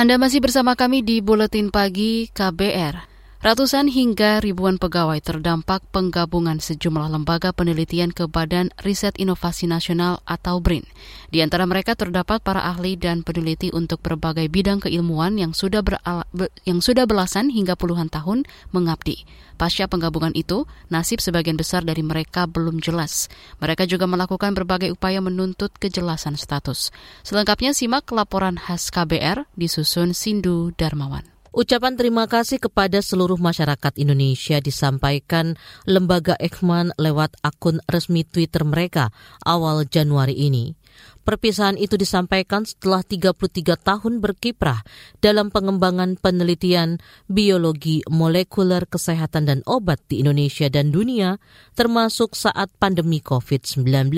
Anda 0.00 0.16
masih 0.16 0.40
bersama 0.40 0.80
kami 0.80 1.04
di 1.04 1.20
Buletin 1.20 1.68
Pagi 1.68 2.32
KBR. 2.32 3.09
Ratusan 3.40 3.88
hingga 3.88 4.36
ribuan 4.44 4.76
pegawai 4.76 5.16
terdampak 5.24 5.80
penggabungan 5.96 6.60
sejumlah 6.60 7.08
lembaga 7.08 7.56
penelitian 7.56 8.12
ke 8.12 8.28
Badan 8.28 8.68
Riset 8.84 9.16
Inovasi 9.16 9.64
Nasional 9.64 10.20
atau 10.28 10.60
BRIN. 10.60 10.84
Di 11.32 11.40
antara 11.40 11.64
mereka 11.64 11.96
terdapat 11.96 12.44
para 12.44 12.68
ahli 12.68 13.00
dan 13.00 13.24
peneliti 13.24 13.72
untuk 13.72 14.04
berbagai 14.04 14.44
bidang 14.52 14.84
keilmuan 14.84 15.40
yang 15.40 15.56
sudah 15.56 15.80
berala, 15.80 16.28
yang 16.68 16.84
sudah 16.84 17.08
belasan 17.08 17.48
hingga 17.48 17.80
puluhan 17.80 18.12
tahun 18.12 18.44
mengabdi. 18.76 19.24
Pasca 19.56 19.88
penggabungan 19.88 20.36
itu, 20.36 20.68
nasib 20.92 21.24
sebagian 21.24 21.56
besar 21.56 21.80
dari 21.80 22.04
mereka 22.04 22.44
belum 22.44 22.76
jelas. 22.84 23.32
Mereka 23.56 23.88
juga 23.88 24.04
melakukan 24.04 24.52
berbagai 24.52 24.92
upaya 24.92 25.24
menuntut 25.24 25.72
kejelasan 25.80 26.36
status. 26.36 26.92
Selengkapnya 27.24 27.72
simak 27.72 28.04
laporan 28.12 28.60
khas 28.60 28.92
KBR 28.92 29.48
disusun 29.56 30.12
Sindu 30.12 30.76
Darmawan. 30.76 31.29
Ucapan 31.50 31.98
terima 31.98 32.30
kasih 32.30 32.62
kepada 32.62 33.02
seluruh 33.02 33.34
masyarakat 33.34 33.98
Indonesia 33.98 34.62
disampaikan 34.62 35.58
lembaga 35.82 36.38
Ekman 36.38 36.94
lewat 36.94 37.34
akun 37.42 37.82
resmi 37.90 38.22
Twitter 38.22 38.62
mereka 38.62 39.10
awal 39.42 39.82
Januari 39.82 40.38
ini. 40.38 40.78
Perpisahan 41.26 41.74
itu 41.74 41.98
disampaikan 41.98 42.62
setelah 42.62 43.02
33 43.02 43.34
tahun 43.82 44.22
berkiprah 44.22 44.86
dalam 45.18 45.50
pengembangan 45.50 46.14
penelitian 46.22 47.02
biologi 47.26 48.06
molekuler 48.06 48.86
kesehatan 48.86 49.50
dan 49.50 49.60
obat 49.66 49.98
di 50.06 50.22
Indonesia 50.22 50.70
dan 50.70 50.94
dunia, 50.94 51.42
termasuk 51.74 52.38
saat 52.38 52.70
pandemi 52.78 53.18
COVID-19. 53.18 54.14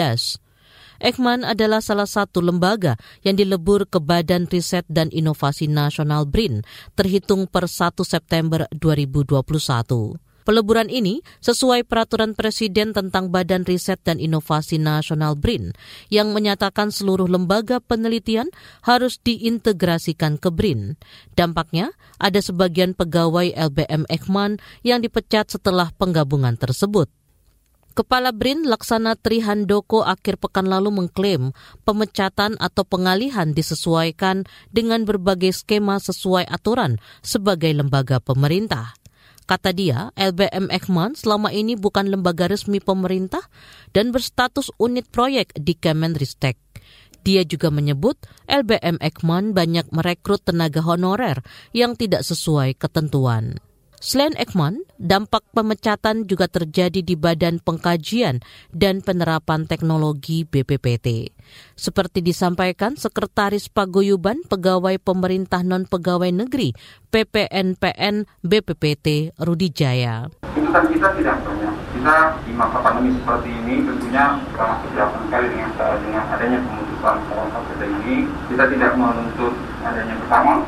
Ekman 1.02 1.42
adalah 1.42 1.82
salah 1.82 2.06
satu 2.06 2.38
lembaga 2.38 2.94
yang 3.26 3.34
dilebur 3.34 3.90
ke 3.90 3.98
Badan 3.98 4.46
Riset 4.46 4.86
dan 4.86 5.10
Inovasi 5.10 5.66
Nasional 5.66 6.30
BRIN 6.30 6.62
terhitung 6.94 7.50
per 7.50 7.66
1 7.66 7.98
September 8.06 8.70
2021. 8.70 9.42
Peleburan 10.42 10.90
ini 10.90 11.22
sesuai 11.42 11.86
peraturan 11.86 12.34
Presiden 12.38 12.94
tentang 12.94 13.34
Badan 13.34 13.66
Riset 13.66 13.98
dan 14.06 14.22
Inovasi 14.22 14.78
Nasional 14.78 15.34
BRIN 15.38 15.74
yang 16.06 16.30
menyatakan 16.30 16.94
seluruh 16.94 17.26
lembaga 17.26 17.82
penelitian 17.82 18.50
harus 18.86 19.18
diintegrasikan 19.22 20.38
ke 20.38 20.54
BRIN. 20.54 20.98
Dampaknya, 21.34 21.94
ada 22.22 22.38
sebagian 22.38 22.94
pegawai 22.94 23.54
LBM 23.54 24.06
Ekman 24.06 24.62
yang 24.86 25.02
dipecat 25.02 25.50
setelah 25.50 25.90
penggabungan 25.94 26.54
tersebut. 26.58 27.10
Kepala 27.92 28.32
BRIN 28.32 28.64
Laksana 28.64 29.20
Trihandoko 29.20 30.00
akhir 30.00 30.40
pekan 30.40 30.64
lalu 30.64 30.88
mengklaim 30.88 31.52
pemecatan 31.84 32.56
atau 32.56 32.88
pengalihan 32.88 33.52
disesuaikan 33.52 34.48
dengan 34.72 35.04
berbagai 35.04 35.52
skema 35.52 36.00
sesuai 36.00 36.48
aturan 36.48 36.96
sebagai 37.20 37.68
lembaga 37.68 38.16
pemerintah. 38.16 38.96
Kata 39.44 39.76
dia, 39.76 40.08
LBM 40.16 40.72
Ekman 40.72 41.12
selama 41.12 41.52
ini 41.52 41.76
bukan 41.76 42.08
lembaga 42.08 42.48
resmi 42.48 42.80
pemerintah 42.80 43.44
dan 43.92 44.08
berstatus 44.08 44.72
unit 44.80 45.04
proyek 45.12 45.52
di 45.52 45.76
Kemenristek. 45.76 46.56
Dia 47.22 47.44
juga 47.44 47.68
menyebut 47.68 48.16
LBM 48.48 49.04
Ekman 49.04 49.52
banyak 49.52 49.92
merekrut 49.92 50.42
tenaga 50.48 50.80
honorer 50.80 51.44
yang 51.76 51.94
tidak 51.94 52.24
sesuai 52.24 52.74
ketentuan. 52.80 53.60
Selain 54.02 54.34
Ekman, 54.34 54.82
dampak 54.98 55.46
pemecatan 55.54 56.26
juga 56.26 56.50
terjadi 56.50 57.06
di 57.06 57.14
Badan 57.14 57.62
Pengkajian 57.62 58.42
dan 58.74 58.98
Penerapan 58.98 59.70
Teknologi 59.70 60.42
BPPT. 60.42 61.30
Seperti 61.78 62.18
disampaikan 62.18 62.98
Sekretaris 62.98 63.70
Paguyuban 63.70 64.42
Pegawai 64.50 64.98
Pemerintah 64.98 65.62
Non-Pegawai 65.62 66.34
Negeri 66.34 66.74
PPNPN 67.14 68.26
BPPT 68.42 69.38
Rudi 69.38 69.70
Jaya. 69.70 70.26
Tuntutan 70.50 70.90
kita 70.90 71.14
tidak 71.14 71.38
banyak. 71.46 71.70
Kita 71.94 72.42
di 72.42 72.52
masa 72.58 72.82
pandemi 72.82 73.14
seperti 73.14 73.54
ini 73.54 73.86
tentunya 73.86 74.34
sangat 74.58 74.82
keberatan 74.82 75.20
sekali 75.30 75.46
dengan, 75.54 75.70
dengan 76.02 76.24
adanya 76.26 76.58
pemutusan 76.58 77.16
salah 77.30 77.62
kita 77.70 77.86
ini. 77.86 78.26
Kita 78.50 78.64
tidak 78.66 78.98
menuntut 78.98 79.54
adanya 79.86 80.18
pertama 80.26 80.66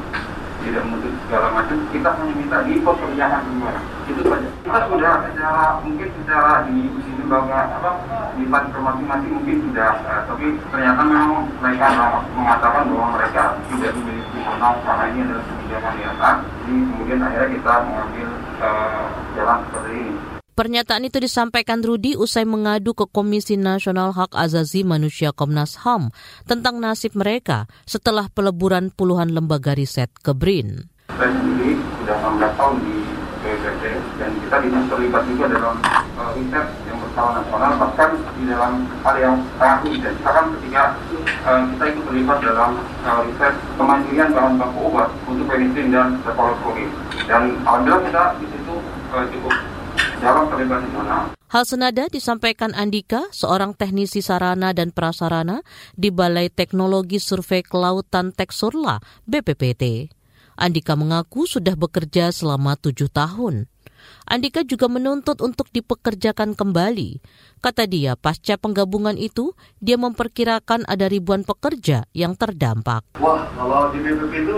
tidak 0.64 0.83
menuntut 0.88 1.12
segala 1.29 1.46
macam 1.53 1.77
kita 1.92 2.09
hanya 2.16 2.35
minta 2.35 2.59
di 2.64 2.74
pekerjaan 2.81 3.40
semua 3.44 3.72
itu 4.05 4.22
saja. 4.24 4.48
Kita 4.64 4.79
sudah 4.88 5.12
secara 5.29 5.64
mungkin 5.85 6.09
secara 6.20 6.53
di 6.68 6.79
di 6.88 7.11
lembaga 7.24 7.61
apa 7.81 7.90
di 8.37 8.44
panti 8.48 8.79
masing-masing 8.81 9.33
mungkin 9.33 9.57
sudah 9.70 9.92
uh, 10.05 10.22
tapi 10.29 10.46
ternyata 10.68 11.00
memang 11.05 11.48
mereka 11.61 11.87
mengatakan 12.37 12.83
bahwa 12.92 13.07
mereka 13.16 13.42
tidak 13.72 13.92
memiliki 13.96 14.37
wewenang 14.37 14.77
karena 14.85 15.05
ini 15.09 15.18
adalah 15.24 15.44
kebijakan 15.48 15.92
di 15.94 16.03
jadi 16.64 16.81
kemudian 16.88 17.20
akhirnya 17.20 17.48
kita 17.57 17.72
mengambil 17.85 18.29
uh, 18.61 19.05
jalan 19.37 19.59
seperti 19.68 19.92
ini 19.92 20.33
Pernyataan 20.54 21.02
itu 21.10 21.18
disampaikan 21.18 21.82
Rudi 21.82 22.14
usai 22.14 22.46
mengadu 22.46 22.94
ke 22.94 23.10
Komisi 23.10 23.58
Nasional 23.58 24.14
Hak 24.14 24.38
Azazi 24.38 24.86
Manusia 24.86 25.34
Komnas 25.34 25.82
HAM 25.82 26.14
tentang 26.46 26.78
nasib 26.78 27.18
mereka 27.18 27.66
setelah 27.90 28.30
peleburan 28.30 28.94
puluhan 28.94 29.34
lembaga 29.34 29.74
riset 29.74 30.14
ke 30.22 30.30
BRIN. 30.30 30.86
Saya 31.10 31.34
sendiri 31.34 31.74
sudah 31.98 32.16
16 32.38 32.54
tahun 32.54 32.74
di 32.86 32.94
BPT 33.42 33.82
dan 34.22 34.30
kita 34.46 34.56
terlibat 34.94 35.22
juga 35.26 35.44
dalam 35.58 35.74
uh, 36.22 36.30
riset 36.38 36.66
yang 36.86 37.02
berskala 37.02 37.42
nasional 37.42 37.72
bahkan 37.74 38.10
di 38.38 38.42
dalam 38.46 38.72
hal 39.02 39.14
yang 39.18 39.36
unik 39.58 40.00
dan 40.06 40.14
sekarang 40.22 40.46
ketika 40.54 40.82
uh, 41.50 41.60
kita 41.66 41.84
ikut 41.98 42.04
terlibat 42.06 42.38
dalam 42.46 42.70
uh, 43.02 43.26
riset 43.26 43.54
kemandirian 43.74 44.30
bahan 44.30 44.54
baku 44.54 44.78
obat 44.86 45.10
untuk 45.26 45.50
penisilin 45.50 45.90
dan 45.90 46.14
cefalosporin 46.22 46.86
dan 47.26 47.58
alhamdulillah 47.66 48.06
kita 48.06 48.22
di 48.38 48.46
situ 48.54 48.74
uh, 49.10 49.26
cukup 49.34 49.54
Hal 51.54 51.64
senada 51.68 52.08
disampaikan 52.08 52.72
Andika, 52.72 53.28
seorang 53.30 53.76
teknisi 53.76 54.24
sarana 54.24 54.72
dan 54.72 54.90
prasarana 54.90 55.60
di 55.94 56.08
Balai 56.08 56.48
Teknologi 56.50 57.20
Survei 57.20 57.62
Kelautan 57.62 58.32
Teksurla, 58.32 58.98
BPPT. 59.28 60.08
Andika 60.56 60.96
mengaku 60.96 61.44
sudah 61.44 61.76
bekerja 61.76 62.32
selama 62.32 62.74
tujuh 62.80 63.12
tahun. 63.12 63.68
Andika 64.24 64.64
juga 64.64 64.88
menuntut 64.88 65.38
untuk 65.44 65.68
dipekerjakan 65.68 66.56
kembali. 66.56 67.20
Kata 67.60 67.88
dia, 67.88 68.16
pasca 68.16 68.60
penggabungan 68.60 69.16
itu, 69.16 69.56
dia 69.80 69.96
memperkirakan 69.96 70.84
ada 70.84 71.08
ribuan 71.08 71.44
pekerja 71.44 72.04
yang 72.12 72.36
terdampak. 72.36 73.04
Wah, 73.20 73.48
kalau 73.56 73.88
di 73.92 74.04
BPP 74.04 74.32
itu, 74.44 74.56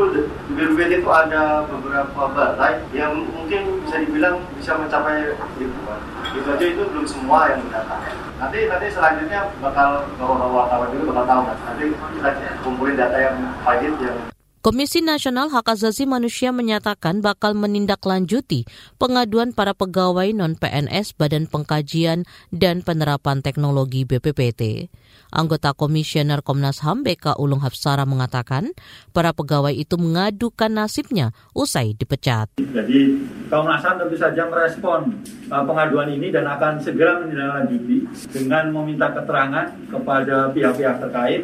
di 0.50 0.52
BPP 0.54 1.02
itu 1.02 1.11
ada 1.11 1.66
beberapa 1.70 2.22
balai 2.30 2.82
yang 2.90 3.26
mungkin 3.30 3.82
bisa 3.87 4.02
dibilang 4.02 4.42
bisa 4.59 4.74
mencapai 4.74 5.35
ribuan. 5.59 6.00
Itu 6.35 6.48
aja 6.50 6.66
itu 6.66 6.82
belum 6.82 7.06
semua 7.06 7.54
yang 7.54 7.62
datang. 7.70 8.02
Nanti 8.37 8.68
nanti 8.68 8.87
selanjutnya 8.90 9.50
bakal 9.62 10.06
kalau 10.18 10.50
wartawan 10.54 10.90
juga 10.94 11.14
bakal 11.14 11.24
tahu. 11.26 11.42
Nanti 11.62 11.85
kita 11.94 12.30
kumpulin 12.62 12.98
data 12.98 13.18
yang 13.18 13.37
valid 13.62 13.94
yang 14.02 14.18
Komisi 14.66 14.98
Nasional 14.98 15.46
Hak 15.46 15.79
Asasi 15.79 16.11
Manusia 16.11 16.50
menyatakan 16.50 17.22
bakal 17.22 17.55
menindaklanjuti 17.55 18.66
pengaduan 18.98 19.55
para 19.55 19.79
pegawai 19.79 20.35
non-PNS 20.35 21.14
Badan 21.14 21.46
Pengkajian 21.46 22.26
dan 22.50 22.83
Penerapan 22.83 23.46
Teknologi 23.46 24.02
BPPT. 24.02 24.90
Anggota 25.34 25.74
Komisioner 25.74 26.44
Komnas 26.44 26.84
HAM 26.84 27.02
BK 27.02 27.38
Ulung 27.40 27.62
Hapsara 27.64 28.06
mengatakan 28.06 28.70
para 29.10 29.34
pegawai 29.34 29.74
itu 29.74 29.98
mengadukan 29.98 30.70
nasibnya 30.70 31.34
usai 31.56 31.96
dipecat. 31.96 32.52
Jadi 32.60 33.00
Komnas 33.48 33.82
HAM 33.82 34.06
tentu 34.06 34.16
saja 34.18 34.46
merespon 34.46 35.22
uh, 35.50 35.64
pengaduan 35.64 36.12
ini 36.12 36.30
dan 36.30 36.46
akan 36.46 36.78
segera 36.78 37.22
menindaklanjuti 37.22 38.06
dengan 38.30 38.70
meminta 38.70 39.10
keterangan 39.10 39.66
kepada 39.90 40.50
pihak-pihak 40.54 40.96
terkait 41.02 41.42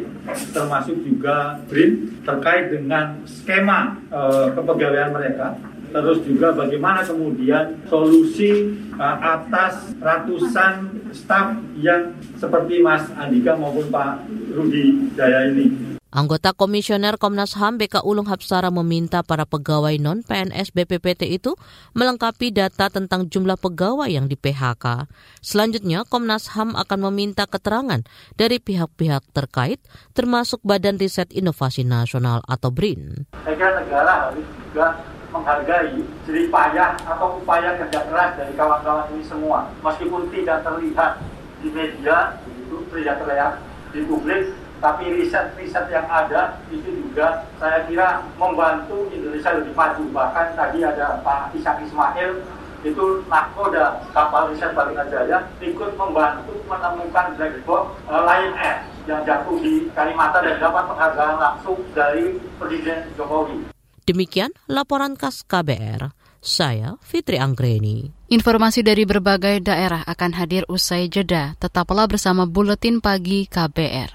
termasuk 0.53 0.99
juga 1.03 1.59
BRIN 1.67 2.23
terkait 2.23 2.71
dengan 2.71 3.19
skema 3.27 3.99
uh, 4.13 4.53
kepegawaian 4.55 5.11
mereka 5.11 5.55
terus 5.93 6.25
juga 6.25 6.49
bagaimana 6.57 7.05
kemudian 7.05 7.77
solusi 7.85 8.73
uh, 8.97 9.17
atas 9.21 9.93
ratusan 10.01 10.89
staf 11.13 11.53
yang 11.77 12.17
seperti 12.41 12.81
Mas 12.81 13.05
Andika 13.13 13.53
maupun 13.53 13.93
Pak 13.93 14.25
Rudi 14.57 15.13
Jaya 15.13 15.53
ini. 15.53 15.93
Anggota 16.13 16.53
Komisioner 16.53 17.17
Komnas 17.17 17.57
HAM 17.57 17.81
BK 17.81 18.05
Ulung 18.05 18.29
Hapsara 18.29 18.69
meminta 18.69 19.25
para 19.25 19.49
pegawai 19.49 19.97
non-PNS 19.97 20.69
BPPT 20.69 21.25
itu 21.25 21.57
melengkapi 21.97 22.53
data 22.53 22.93
tentang 22.93 23.25
jumlah 23.25 23.57
pegawai 23.57 24.05
yang 24.05 24.29
di 24.29 24.37
PHK. 24.37 25.09
Selanjutnya, 25.41 26.05
Komnas 26.05 26.53
HAM 26.53 26.77
akan 26.77 27.09
meminta 27.09 27.49
keterangan 27.49 28.05
dari 28.37 28.61
pihak-pihak 28.61 29.25
terkait, 29.33 29.81
termasuk 30.13 30.61
Badan 30.61 31.01
Riset 31.01 31.33
Inovasi 31.33 31.81
Nasional 31.81 32.45
atau 32.45 32.69
BRIN. 32.69 33.25
Saya 33.41 33.57
kira 33.57 33.81
negara 33.81 34.29
harus 34.29 34.45
juga 34.69 35.12
menghargai 35.33 35.97
jerih 36.29 36.47
payah 36.53 36.93
atau 37.01 37.41
upaya 37.41 37.73
kerja 37.81 38.05
keras 38.05 38.37
dari 38.37 38.53
kawan-kawan 38.53 39.09
ini 39.17 39.25
semua. 39.25 39.73
Meskipun 39.81 40.29
tidak 40.29 40.61
terlihat 40.61 41.25
di 41.65 41.73
media, 41.73 42.37
itu 42.45 42.77
tidak 42.93 43.25
terlihat 43.25 43.51
di 43.89 44.05
publik, 44.05 44.53
tapi 44.77 45.09
riset-riset 45.09 45.89
yang 45.89 46.05
ada 46.05 46.61
itu 46.69 46.85
juga 47.01 47.49
saya 47.57 47.81
kira 47.89 48.21
membantu 48.37 49.09
Indonesia 49.09 49.57
lebih 49.57 49.73
maju. 49.73 50.03
Bahkan 50.13 50.47
tadi 50.53 50.79
ada 50.85 51.23
Pak 51.25 51.57
Ishak 51.57 51.81
Ismail 51.87 52.43
itu 52.83 53.23
nakoda 53.31 54.03
kapal 54.11 54.51
riset 54.51 54.75
Balik 54.75 55.07
Jaya 55.07 55.47
ikut 55.63 55.95
membantu 55.95 56.51
menemukan 56.67 57.31
black 57.39 57.55
box 57.63 57.95
uh, 58.11 58.27
Lion 58.27 58.53
Air 58.59 58.83
yang 59.07 59.23
jatuh 59.23 59.55
di 59.59 59.87
Kalimantan 59.95 60.47
dan 60.47 60.59
dapat 60.59 60.83
penghargaan 60.91 61.35
langsung 61.39 61.79
dari 61.95 62.39
Presiden 62.59 63.07
Jokowi. 63.15 63.72
Demikian 64.03 64.51
laporan 64.67 65.15
khas 65.15 65.47
KBR. 65.47 66.11
Saya 66.43 66.99
Fitri 66.99 67.39
Anggreni. 67.39 68.11
Informasi 68.27 68.83
dari 68.83 69.07
berbagai 69.07 69.63
daerah 69.63 70.03
akan 70.03 70.35
hadir 70.35 70.67
usai 70.67 71.07
jeda. 71.07 71.55
Tetaplah 71.55 72.11
bersama 72.11 72.43
Buletin 72.43 72.99
Pagi 72.99 73.47
KBR. 73.47 74.11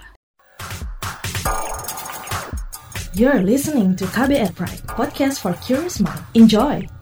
You're 3.16 3.42
listening 3.42 3.96
to 3.96 4.04
KBR 4.12 4.52
Pride, 4.54 4.84
podcast 4.92 5.40
for 5.40 5.56
curious 5.64 5.98
mind. 5.98 6.22
Enjoy! 6.36 6.97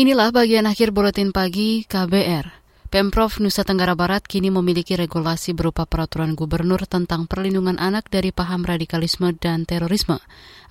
Inilah 0.00 0.32
bagian 0.32 0.64
akhir 0.64 0.96
buletin 0.96 1.28
pagi 1.28 1.84
KBR. 1.84 2.48
Pemprov 2.88 3.36
Nusa 3.36 3.68
Tenggara 3.68 3.92
Barat 3.92 4.24
kini 4.24 4.48
memiliki 4.48 4.96
regulasi 4.96 5.52
berupa 5.52 5.84
peraturan 5.84 6.32
gubernur 6.32 6.88
tentang 6.88 7.28
perlindungan 7.28 7.76
anak 7.76 8.08
dari 8.08 8.32
paham 8.32 8.64
radikalisme 8.64 9.36
dan 9.36 9.68
terorisme. 9.68 10.16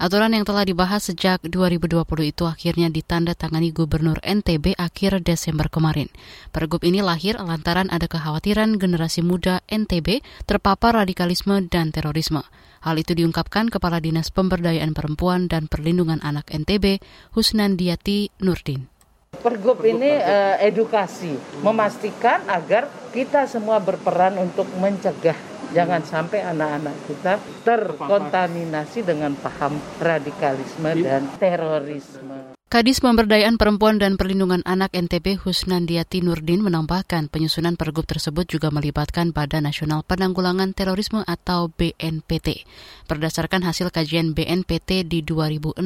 Aturan 0.01 0.33
yang 0.33 0.49
telah 0.49 0.65
dibahas 0.65 1.13
sejak 1.13 1.45
2020 1.45 2.09
itu 2.25 2.49
akhirnya 2.49 2.89
ditandatangani 2.89 3.69
Gubernur 3.69 4.17
NTB 4.25 4.73
akhir 4.73 5.21
Desember 5.21 5.69
kemarin. 5.69 6.09
Pergub 6.49 6.81
ini 6.81 7.05
lahir 7.05 7.37
lantaran 7.37 7.93
ada 7.93 8.09
kekhawatiran 8.09 8.81
generasi 8.81 9.21
muda 9.21 9.61
NTB 9.69 10.25
terpapar 10.49 11.05
radikalisme 11.05 11.69
dan 11.69 11.93
terorisme. 11.93 12.41
Hal 12.81 12.97
itu 12.97 13.13
diungkapkan 13.13 13.69
Kepala 13.69 14.01
Dinas 14.01 14.33
Pemberdayaan 14.33 14.97
Perempuan 14.97 15.45
dan 15.45 15.69
Perlindungan 15.69 16.17
Anak 16.25 16.49
NTB, 16.49 16.97
Husnandiati 17.37 18.33
Nurdin. 18.41 18.98
Pergub 19.39 19.79
ini 19.87 20.19
uh, 20.19 20.59
edukasi, 20.59 21.31
memastikan 21.63 22.43
agar 22.51 22.91
kita 23.15 23.47
semua 23.47 23.79
berperan 23.79 24.35
untuk 24.35 24.67
mencegah 24.75 25.37
jangan 25.71 26.01
sampai 26.03 26.43
anak-anak 26.43 26.95
kita 27.07 27.33
terkontaminasi 27.63 29.05
dengan 29.05 29.37
paham 29.39 29.79
radikalisme 30.01 30.91
dan 31.05 31.29
terorisme. 31.39 32.48
Kadis 32.69 33.01
Pemberdayaan 33.01 33.57
Perempuan 33.57 33.97
dan 33.97 34.13
Perlindungan 34.13 34.61
Anak 34.61 34.93
NTB 34.93 35.41
Husnandiati 35.41 36.21
Nurdin 36.21 36.61
menambahkan 36.61 37.25
penyusunan 37.25 37.73
pergub 37.73 38.05
tersebut 38.05 38.45
juga 38.45 38.69
melibatkan 38.69 39.33
Badan 39.33 39.65
Nasional 39.65 40.05
Penanggulangan 40.05 40.77
Terorisme 40.77 41.25
atau 41.25 41.73
BNPT. 41.73 42.69
Berdasarkan 43.09 43.65
hasil 43.65 43.89
kajian 43.89 44.37
BNPT 44.37 45.01
di 45.01 45.25
2016, 45.25 45.81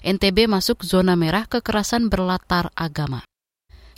NTB 0.00 0.48
masuk 0.48 0.80
zona 0.80 1.12
merah 1.12 1.44
kekerasan 1.44 2.08
berlatar 2.08 2.72
agama. 2.72 3.20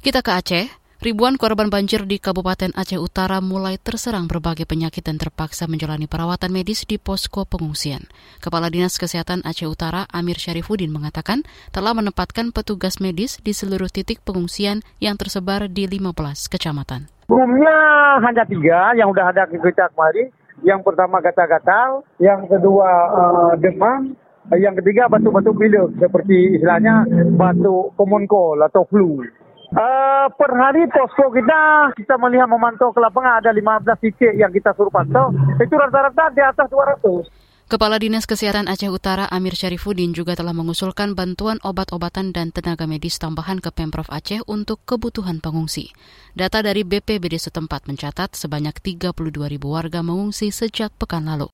Kita 0.03 0.27
ke 0.27 0.35
Aceh. 0.35 0.80
Ribuan 1.01 1.41
korban 1.41 1.73
banjir 1.73 2.05
di 2.05 2.21
Kabupaten 2.21 2.77
Aceh 2.77 3.01
Utara 3.01 3.41
mulai 3.41 3.81
terserang 3.81 4.29
berbagai 4.29 4.69
penyakit 4.69 5.01
dan 5.01 5.17
terpaksa 5.17 5.65
menjalani 5.65 6.05
perawatan 6.05 6.53
medis 6.53 6.85
di 6.85 7.01
posko 7.01 7.49
pengungsian. 7.49 8.05
Kepala 8.37 8.69
Dinas 8.69 9.01
Kesehatan 9.01 9.41
Aceh 9.41 9.65
Utara 9.65 10.05
Amir 10.13 10.37
Syarifuddin 10.37 10.93
mengatakan 10.93 11.41
telah 11.73 11.97
menempatkan 11.97 12.53
petugas 12.53 13.01
medis 13.01 13.41
di 13.41 13.57
seluruh 13.57 13.89
titik 13.89 14.21
pengungsian 14.29 14.85
yang 15.01 15.17
tersebar 15.17 15.73
di 15.73 15.89
15 15.89 16.13
kecamatan. 16.53 17.09
Umumnya 17.33 17.77
hanya 18.21 18.45
tiga 18.45 18.93
yang 18.93 19.09
udah 19.09 19.33
ada 19.33 19.49
kita 19.49 19.89
kemarin. 19.97 20.29
Yang 20.61 20.85
pertama 20.85 21.25
gatal-gatal, 21.25 22.05
yang 22.21 22.45
kedua 22.45 22.89
uh, 23.09 23.53
demam, 23.57 24.13
yang 24.53 24.77
ketiga 24.77 25.09
batuk-batuk 25.09 25.57
pilek 25.57 25.97
seperti 25.97 26.61
istilahnya 26.61 27.09
batuk 27.41 27.97
common 27.97 28.29
cold 28.29 28.61
atau 28.69 28.85
flu. 28.85 29.25
Uh, 29.71 30.27
per 30.35 30.51
hari 30.51 30.83
posko 30.91 31.31
kita 31.31 31.95
kita 31.95 32.19
melihat 32.19 32.51
memantau 32.51 32.91
ke 32.91 32.99
lapangan 32.99 33.39
ada 33.39 33.55
15 33.55 33.87
titik 34.03 34.35
yang 34.35 34.51
kita 34.51 34.75
suruh 34.75 34.91
pantau 34.91 35.31
itu 35.63 35.71
rata-rata 35.79 36.27
di 36.35 36.43
atas 36.43 36.67
200. 36.67 37.71
Kepala 37.71 38.03
Dinas 38.03 38.27
Kesehatan 38.27 38.67
Aceh 38.67 38.91
Utara 38.91 39.31
Amir 39.31 39.55
Syarifuddin 39.55 40.11
juga 40.11 40.35
telah 40.35 40.51
mengusulkan 40.51 41.15
bantuan 41.15 41.63
obat-obatan 41.63 42.35
dan 42.35 42.51
tenaga 42.51 42.91
medis 42.91 43.23
tambahan 43.23 43.63
ke 43.63 43.71
Pemprov 43.71 44.11
Aceh 44.11 44.43
untuk 44.51 44.83
kebutuhan 44.83 45.39
pengungsi. 45.39 45.95
Data 46.35 46.67
dari 46.67 46.83
BPBD 46.83 47.39
setempat 47.39 47.87
mencatat 47.87 48.35
sebanyak 48.35 48.75
32 48.75 49.15
ribu 49.47 49.71
warga 49.71 50.03
mengungsi 50.03 50.51
sejak 50.51 50.91
pekan 50.99 51.31
lalu. 51.31 51.47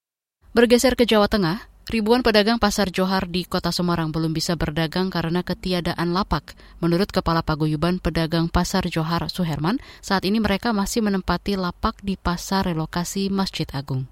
Bergeser 0.56 0.96
ke 0.96 1.04
Jawa 1.04 1.28
Tengah, 1.28 1.68
Ribuan 1.86 2.18
pedagang 2.18 2.58
pasar 2.58 2.90
Johar 2.90 3.30
di 3.30 3.46
kota 3.46 3.70
Semarang 3.70 4.10
belum 4.10 4.34
bisa 4.34 4.58
berdagang 4.58 5.06
karena 5.06 5.46
ketiadaan 5.46 6.10
lapak. 6.10 6.58
Menurut 6.82 7.14
Kepala 7.14 7.46
Paguyuban 7.46 8.02
Pedagang 8.02 8.50
Pasar 8.50 8.90
Johar 8.90 9.30
Suherman, 9.30 9.78
saat 10.02 10.26
ini 10.26 10.42
mereka 10.42 10.74
masih 10.74 10.98
menempati 11.06 11.54
lapak 11.54 12.02
di 12.02 12.18
pasar 12.18 12.66
relokasi 12.66 13.30
Masjid 13.30 13.70
Agung. 13.70 14.10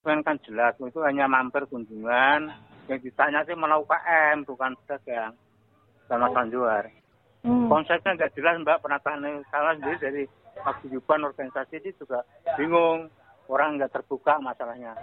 Kan 0.00 0.24
kan 0.24 0.40
jelas, 0.48 0.72
itu 0.80 0.96
hanya 1.04 1.28
mampir 1.28 1.68
kunjungan. 1.68 2.56
Yang 2.88 3.12
ditanya 3.12 3.44
sih 3.44 3.52
malah 3.52 3.76
UKM, 3.84 4.48
bukan 4.48 4.72
pedagang. 4.80 5.36
Sama 6.08 6.32
oh. 6.32 6.44
Johar. 6.48 6.88
Hmm. 7.44 7.68
Konsepnya 7.68 8.16
nggak 8.16 8.32
jelas 8.32 8.64
Mbak, 8.64 8.80
penataan 8.80 9.44
salah 9.52 9.76
sendiri 9.76 10.00
dari 10.00 10.22
paguyuban 10.56 11.28
organisasi 11.28 11.84
ini 11.84 11.92
juga 12.00 12.24
bingung. 12.56 13.12
Orang 13.44 13.76
nggak 13.76 13.92
terbuka 13.92 14.40
masalahnya. 14.40 14.96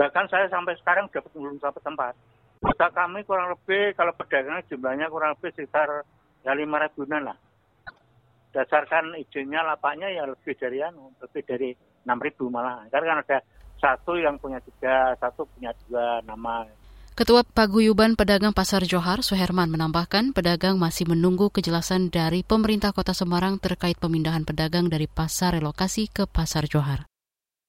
Bahkan 0.00 0.32
saya 0.32 0.48
sampai 0.48 0.80
sekarang 0.80 1.12
dapat 1.12 1.28
belum 1.36 1.60
dapat 1.60 1.84
tempat. 1.84 2.16
Kota 2.64 2.88
kami 2.88 3.20
kurang 3.28 3.52
lebih 3.52 3.92
kalau 3.92 4.16
pedagang 4.16 4.64
jumlahnya 4.64 5.12
kurang 5.12 5.36
lebih 5.36 5.52
sekitar 5.52 6.08
ya 6.40 6.56
lima 6.56 6.80
ribuan 6.80 7.28
lah. 7.28 7.36
Dasarkan 8.56 9.12
izinnya 9.20 9.60
lapaknya 9.60 10.08
ya 10.08 10.24
lebih 10.24 10.56
dari 10.56 10.80
anu, 10.80 11.12
lebih 11.20 11.44
dari 11.44 11.76
enam 12.08 12.16
ribu 12.16 12.48
malah. 12.48 12.88
Karena 12.88 13.12
kan 13.12 13.20
ada 13.28 13.38
satu 13.76 14.16
yang 14.16 14.40
punya 14.40 14.56
tiga, 14.64 15.12
satu 15.20 15.44
punya 15.44 15.76
dua 15.84 16.24
nama. 16.24 16.64
Ketua 17.12 17.44
Paguyuban 17.44 18.16
Pedagang 18.16 18.56
Pasar 18.56 18.80
Johar, 18.88 19.20
Suherman, 19.20 19.68
menambahkan 19.68 20.32
pedagang 20.32 20.80
masih 20.80 21.04
menunggu 21.12 21.52
kejelasan 21.52 22.08
dari 22.08 22.40
pemerintah 22.40 22.96
kota 22.96 23.12
Semarang 23.12 23.60
terkait 23.60 24.00
pemindahan 24.00 24.48
pedagang 24.48 24.88
dari 24.88 25.04
pasar 25.04 25.60
relokasi 25.60 26.08
ke 26.08 26.24
Pasar 26.24 26.64
Johar. 26.64 27.09